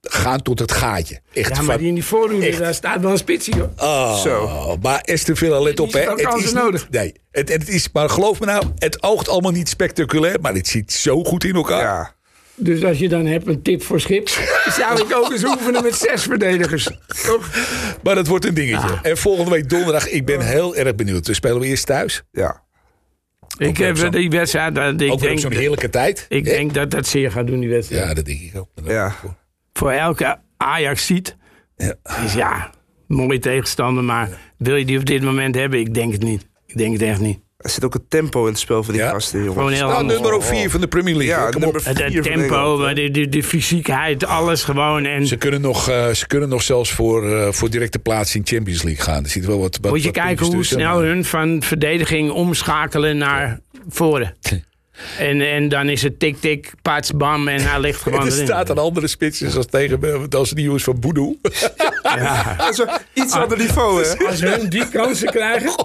[0.00, 1.20] gaan tot het gaatje.
[1.32, 2.58] Echt Ja, maar die in die voorhoede, Echt.
[2.58, 3.70] daar staat wel een spitsie, hoor.
[3.76, 4.76] Oh, Zo.
[4.82, 5.92] Maar Aston Villa, let op.
[5.92, 6.02] Hè.
[6.02, 6.82] veel Het kansen is nodig.
[6.82, 10.40] Niet, nee, het, het is, maar geloof me nou, het oogt allemaal niet spectaculair.
[10.40, 11.82] Maar het zit zo goed in elkaar.
[11.82, 12.18] ja.
[12.62, 14.28] Dus als je dan hebt een tip voor Schip,
[14.78, 16.90] zou ik ook eens oefenen met zes verdedigers.
[17.26, 17.50] Toch?
[18.02, 18.98] Maar dat wordt een dingetje.
[19.02, 21.26] En volgende week donderdag, ik ben heel erg benieuwd.
[21.26, 22.22] We spelen we eerst thuis.
[22.32, 22.62] Ja.
[23.58, 26.26] Ik heb die wedstrijd, ik, Ook denk, zo'n heerlijke tijd.
[26.28, 28.08] ik denk dat dat zeer gaat doen, die wedstrijd.
[28.08, 28.68] Ja, dat denk ik ook.
[28.84, 29.14] Ja.
[29.80, 31.36] Voor elke Ajax ziet,
[31.76, 31.94] Ja.
[32.24, 32.70] is ja,
[33.06, 34.28] mooie tegenstander, maar
[34.58, 35.78] wil je die op dit moment hebben?
[35.80, 36.46] Ik denk het niet.
[36.66, 37.38] Ik denk het echt niet.
[37.56, 39.10] Er zit ook een tempo in het spel van die Ja.
[39.10, 39.56] gasten, jongens.
[39.56, 41.34] Gewoon heel Nou, nummer 4 van de Premier League.
[41.34, 41.74] Ja, nummer.
[41.84, 45.04] Het, het tempo, de, de, de fysiekheid, alles gewoon.
[45.04, 48.42] En Ze kunnen, nog, eh, ze kunnen nog zelfs voor, eh, voor directe plaats in
[48.44, 49.24] Champions League gaan.
[49.24, 51.62] Er zit wel wat, wat moet je wat kijken hoe tussen, snel maar- hun van
[51.62, 54.34] verdediging omschakelen naar voren.
[55.18, 58.78] En, en dan is het tik-tik, pats, bam en hij ligt gewoon Er staat een
[58.78, 61.36] andere spits als tegen als de nieuws van Boedoe.
[62.02, 62.56] Ja.
[63.14, 64.26] Iets ander niveau, hè?
[64.26, 65.76] Als hun die kansen krijgen,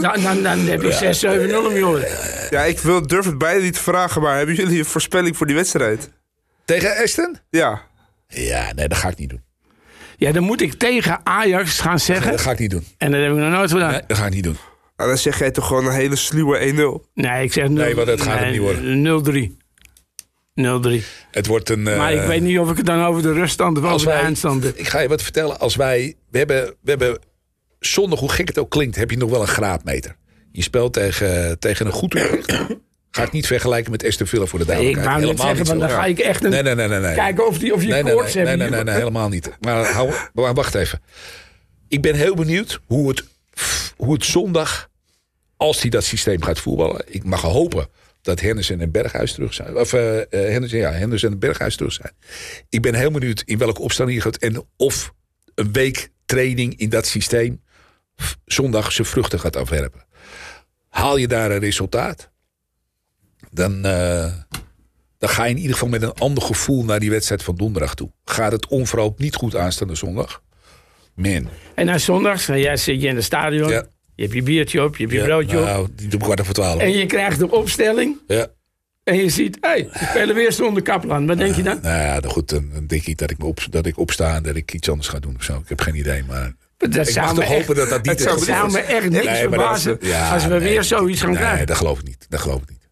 [0.00, 2.08] dan, dan, dan heb je 6-7-0 om je oren.
[2.50, 5.46] Ja, ik wil, durf het bijna niet te vragen, maar hebben jullie een voorspelling voor
[5.46, 6.10] die wedstrijd?
[6.64, 7.36] tegen Aston?
[7.50, 7.82] Ja.
[8.28, 9.42] Ja, nee, dat ga ik niet doen.
[10.16, 12.30] Ja, dan moet ik tegen Ajax gaan Nee, zeggen.
[12.30, 12.86] dat ga ik niet doen.
[12.98, 13.90] En dat heb ik nog nooit gedaan.
[13.90, 14.56] Nee, dat ga ik niet doen.
[15.02, 16.58] Nou, dan zeg jij toch gewoon een hele sluwe
[17.04, 17.10] 1-0.
[17.14, 19.52] Nee, ik zeg 0 Nee, want dat gaat hem niet worden.
[19.54, 21.00] 0-3.
[21.02, 21.04] 0-3.
[21.30, 21.86] Het wordt een.
[21.88, 24.12] eh, Maar ik weet niet of ik het dan over de ruststand of over de
[24.12, 24.76] eindstand heb.
[24.76, 25.58] ik ga je wat vertellen.
[25.60, 27.18] Als wij, we hebben, we hebben
[27.80, 30.16] zondag, hoe gek het ook klinkt, heb je nog wel een graadmeter.
[30.52, 32.52] Je speelt tegen, tegen een goed Utrecht.
[33.10, 35.08] Ga ik niet vergelijken met Aston Villa voor de Ik duidelijkheid.
[35.10, 35.94] wou Helemaal zeggen, niet van, zo.
[35.94, 37.00] dan ga ik echt een, Nee, nee, nee, nee.
[37.00, 37.14] nee.
[37.14, 38.58] kijken of die, of je nee, nee, koorts nee, hebben.
[38.58, 39.50] nee, nee, nee, nee, helemaal niet.
[39.60, 41.00] Maar, hou, maar wacht even.
[41.88, 43.24] Ik ben heel benieuwd hoe het,
[43.96, 44.88] hoe het zondag,
[45.62, 47.04] als hij dat systeem gaat voetballen.
[47.06, 47.88] Ik mag hopen
[48.22, 49.76] dat Henderson en Berghuis terug zijn.
[49.76, 52.12] Of eh, Henderson, ja, Henderson en Berghuis terug zijn.
[52.68, 54.36] Ik ben heel benieuwd in welke opstelling hij gaat.
[54.36, 55.12] En of
[55.54, 57.62] een week training in dat systeem
[58.44, 60.04] zondag zijn vruchten gaat afwerpen.
[60.88, 62.30] Haal je daar een resultaat,
[63.50, 64.32] dan, eh,
[65.18, 67.94] dan ga je in ieder geval met een ander gevoel naar die wedstrijd van donderdag
[67.94, 68.12] toe.
[68.24, 70.42] Gaat het onverhoopt niet goed aanstaande zondag?
[71.14, 71.48] Man.
[71.74, 73.70] En na zondags, nou, ja, zit je in het stadion.
[73.70, 73.86] Ja.
[74.22, 75.64] Je hebt je biertje op, je hebt je broodje op.
[75.64, 76.80] nou, die doe ik kwart over twaalf.
[76.80, 78.16] En je krijgt de opstelling.
[78.26, 78.46] Ja.
[79.04, 81.26] En je ziet, hé, hey, we spelen weer zonder Kaplan.
[81.26, 81.78] Wat denk je dan?
[81.82, 84.56] Nou ja, goed, dan, denk ik dat ik, me op, dat ik opsta en dat
[84.56, 85.56] ik iets anders ga doen of zo.
[85.58, 86.54] Ik heb geen idee, maar...
[86.76, 89.10] Dat Ik zou mag me toch echt, hopen dat dat niet zou zou me echt
[89.10, 90.58] niks Nee, is- verbazen ja, als we nee.
[90.60, 91.66] weer zoiets gaan Nee, krijgen.
[91.66, 92.26] dat geloof ik niet.
[92.28, 92.88] Dat geloof ik niet.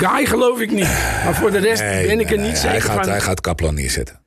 [0.00, 0.84] Guy geloof ik niet.
[1.24, 3.08] Maar voor de rest Nee, ben ik er nee, niet nee, hij zeker gaat, van.
[3.08, 4.20] Hij gaat Kaplan neerzetten.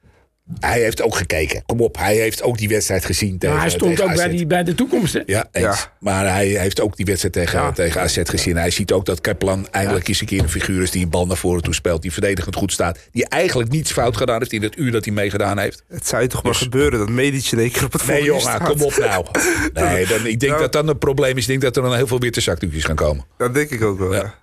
[0.59, 1.63] Hij heeft ook gekeken.
[1.65, 4.45] Kom op, hij heeft ook die wedstrijd gezien tegen maar hij stond ook bij, die,
[4.47, 5.13] bij de toekomst.
[5.13, 5.19] Hè?
[5.25, 5.65] Ja, eens.
[5.79, 5.93] Ja.
[5.99, 7.71] Maar hij heeft ook die wedstrijd tegen, Ja.
[7.71, 8.55] tegen AZ gezien.
[8.57, 10.91] Hij ziet ook dat Kaplan eindelijk eens een keer een figuur is...
[10.91, 12.99] die een bal naar voren toe speelt, die verdedigend goed staat...
[13.11, 15.83] die eigenlijk niets fout gedaan heeft in het uur dat hij meegedaan heeft.
[15.87, 18.43] Het zou je toch maar gebeuren dat Medici in één keer op het Nee volgende
[18.43, 18.69] jongen, staat.
[18.69, 19.25] kom op nou.
[19.73, 20.61] Nee, dan, ik denk Nou.
[20.63, 21.41] dat dan een probleem is.
[21.43, 23.25] Ik denk dat er dan heel veel witte zakdoekjes gaan komen.
[23.37, 24.33] Dat denk ik ook wel, Ja.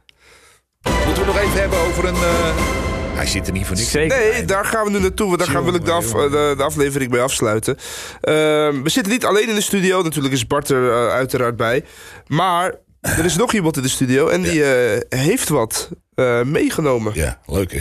[0.82, 0.90] ja.
[1.06, 2.14] Moeten we nog even hebben over een...
[2.14, 2.81] eh,
[3.14, 3.90] Hij zit er niet voor niks.
[3.90, 4.16] Zeker.
[4.18, 5.26] Nee, daar gaan we nu naartoe.
[5.26, 7.76] Want daar gaan, wil ik de, af- de, de aflevering mee afsluiten.
[8.20, 10.02] Ehm, we zitten niet alleen in de studio.
[10.02, 11.84] Natuurlijk is Bart er eh, uiteraard bij.
[12.26, 14.28] Maar er is nog iemand in de studio.
[14.28, 17.12] En die eh, heeft wat eh, meegenomen.
[17.14, 17.80] Ja, leuk hè?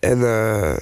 [0.00, 0.76] En eh,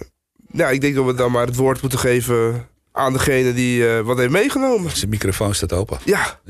[0.48, 4.00] nou, ik denk dat we dan maar het woord moeten geven aan degene die eh,
[4.00, 4.90] wat heeft meegenomen.
[4.96, 5.98] Zijn microfoon staat open.
[6.04, 6.40] Ja,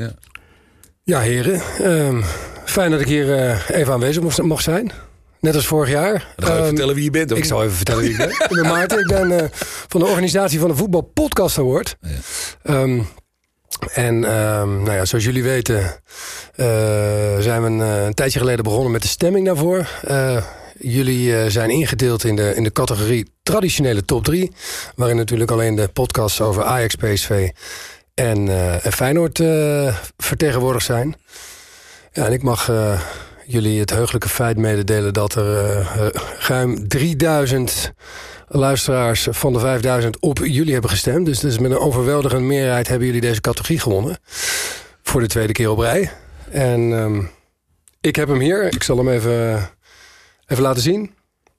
[1.04, 1.60] Ja, heren.
[1.78, 2.22] ehm,
[2.64, 4.92] fijn dat ik hier eh, even aanwezig mocht zijn.
[5.42, 6.34] Net als vorig jaar.
[6.36, 7.30] Dan ga je Ehm, vertellen wie je bent.
[7.30, 7.52] of ik niet?
[7.52, 8.28] zal even vertellen wie ik ben.
[8.48, 8.98] ik ben Maarten.
[8.98, 9.46] Ik ben eh,
[9.88, 11.96] van de organisatie van de Voetbal Podcast Award.
[12.62, 13.00] Ehm,
[13.92, 15.78] en ehm, nou ja, zoals jullie weten
[16.54, 16.66] eh,
[17.38, 19.88] zijn we een, eh, een tijdje geleden begonnen met de stemming daarvoor.
[20.78, 24.52] Jullie zijn ingedeeld in de, in de categorie traditionele top 3.
[24.96, 27.48] Waarin natuurlijk alleen de podcasts over Ajax, PSV
[28.14, 28.48] en,
[28.82, 29.36] en Feyenoord
[30.16, 31.14] vertegenwoordigd zijn.
[32.12, 32.70] Ja, en ik mag
[33.46, 37.92] jullie het heugelijke feit mededelen dat er eh, eh, ruim 3000
[38.48, 41.26] luisteraars van de 5000 op jullie hebben gestemd.
[41.26, 44.18] Dus, dus met een overweldigende meerderheid hebben jullie deze categorie gewonnen.
[45.02, 46.10] Voor de tweede keer op rij.
[46.50, 47.22] En ehm,
[48.00, 48.64] ik heb hem hier.
[48.72, 49.70] Ik zal hem even,
[50.46, 51.14] even laten zien.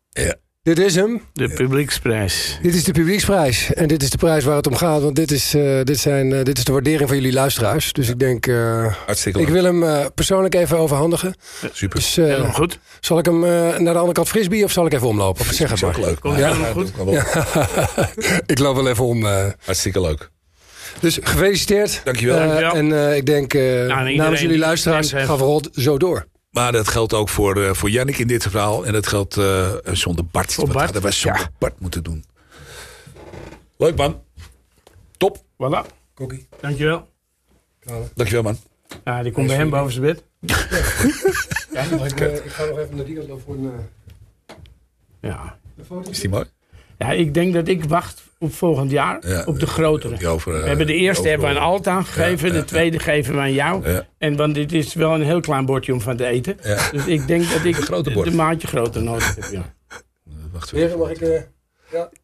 [0.09, 0.35] Ja.
[0.63, 1.21] Dit is hem.
[1.33, 2.59] De publieksprijs.
[2.61, 3.73] Dit is de publieksprijs.
[3.73, 5.01] En dit is de prijs waar het om gaat.
[5.01, 7.93] Want dit is, eh, dit zijn, eh, dit is de waardering van jullie luisteraars.
[7.93, 9.53] Dus ik denk, eh, Hartstikke ik leuk.
[9.55, 11.35] wil hem eh, persoonlijk even overhandigen.
[11.71, 11.99] Super.
[11.99, 12.79] Dus eh, Helemaal goed.
[12.99, 15.45] zal ik hem eh, naar de andere kant frisbee of zal ik even omlopen?
[15.45, 16.05] Zeg het is ook maar.
[16.05, 16.19] leuk.
[16.19, 16.91] Komt Ja, helemaal ja, goed.
[17.05, 17.13] wel.
[18.45, 19.25] ik loop wel even om.
[19.65, 20.29] Hartstikke leuk.
[20.99, 22.01] Dus gefeliciteerd.
[22.03, 22.37] Dankjewel.
[22.37, 22.73] Dankjewel.
[22.73, 26.25] en eh, ik denk, eh, iedereen namens jullie luisteraars, ga vooral zo door.
[26.53, 28.85] Maar dat geldt ook voor, eh, voor Jannik in dit verhaal.
[28.85, 30.53] En dat geldt eh, zonder Bart.
[30.53, 30.85] Voor Wat Bart.
[30.85, 32.25] hadden wij zonder Bart moeten doen?
[33.77, 34.21] Leuk man.
[35.17, 35.37] Top.
[35.37, 35.87] Voilà.
[36.13, 36.47] Kokkie.
[36.61, 37.09] Dankjewel.
[38.15, 38.57] Dankjewel man.
[39.03, 40.23] Ja, die komt bij hem boven zijn bed.
[40.41, 40.49] ik,
[42.19, 43.71] eh, ik ga nog even naar die kant lopen voor een,
[45.21, 45.57] Ja.
[45.77, 46.09] een foto.
[46.09, 46.45] Is die mooi?
[47.05, 49.43] Ja, ik denk dat ik wacht op volgend jaar Ja.
[49.45, 50.15] op de grotere.
[50.15, 52.99] Eh, We hebben de eerste over- hebben we aan Alt aangegeven, Ja, ja, de tweede
[52.99, 53.89] geven we aan jou.
[53.89, 54.07] Ja.
[54.17, 56.57] En want dit is wel een heel klein bordje om van te eten.
[56.63, 56.89] Ja.
[56.91, 57.75] Dus ik denk dat ik
[58.23, 59.45] de, maatje groter nodig heb.
[59.51, 59.73] Ja.
[60.51, 60.77] Wacht even.
[60.77, 61.21] Heren, mag ik...
[61.21, 61.41] eh,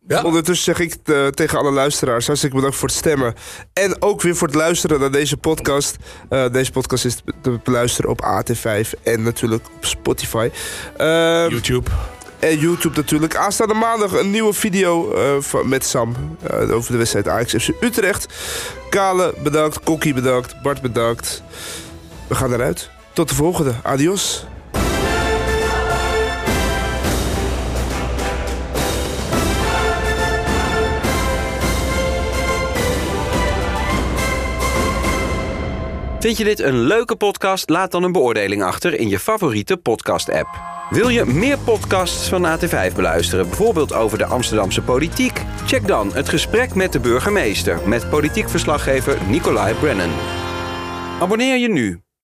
[0.08, 0.24] Ja.
[0.24, 2.26] ondertussen zeg ik eh, tegen alle luisteraars...
[2.26, 3.34] hartstikke bedankt voor het stemmen.
[3.74, 5.96] En ook weer voor het luisteren naar deze podcast.
[6.30, 10.50] Eh, deze podcast is te beluisteren op AT5 en natuurlijk op Spotify.
[10.98, 11.90] Ehm, YouTube.
[12.40, 13.36] En YouTube natuurlijk.
[13.36, 16.16] Aanstaande maandag een nieuwe video eh, met Sam.
[16.42, 18.28] eh, over de wedstrijd Ajax FC Utrecht.
[18.90, 19.80] Kale bedankt.
[19.80, 20.62] Kokkie bedankt.
[20.62, 21.44] Bart bedankt.
[22.28, 22.90] We gaan eruit.
[23.14, 23.74] Tot de volgende.
[23.84, 24.46] Adios.
[36.20, 37.70] Vind je dit een leuke podcast?
[37.70, 40.47] Laat dan een beoordeling achter in je favoriete podcast-app.
[40.89, 45.41] Wil je meer podcasts van AT5 beluisteren, bijvoorbeeld over de Amsterdamse politiek?
[45.65, 50.11] Check dan het gesprek met de burgemeester met politiek verslaggever Nicolai Brennan.
[51.20, 52.01] Abonneer je nu.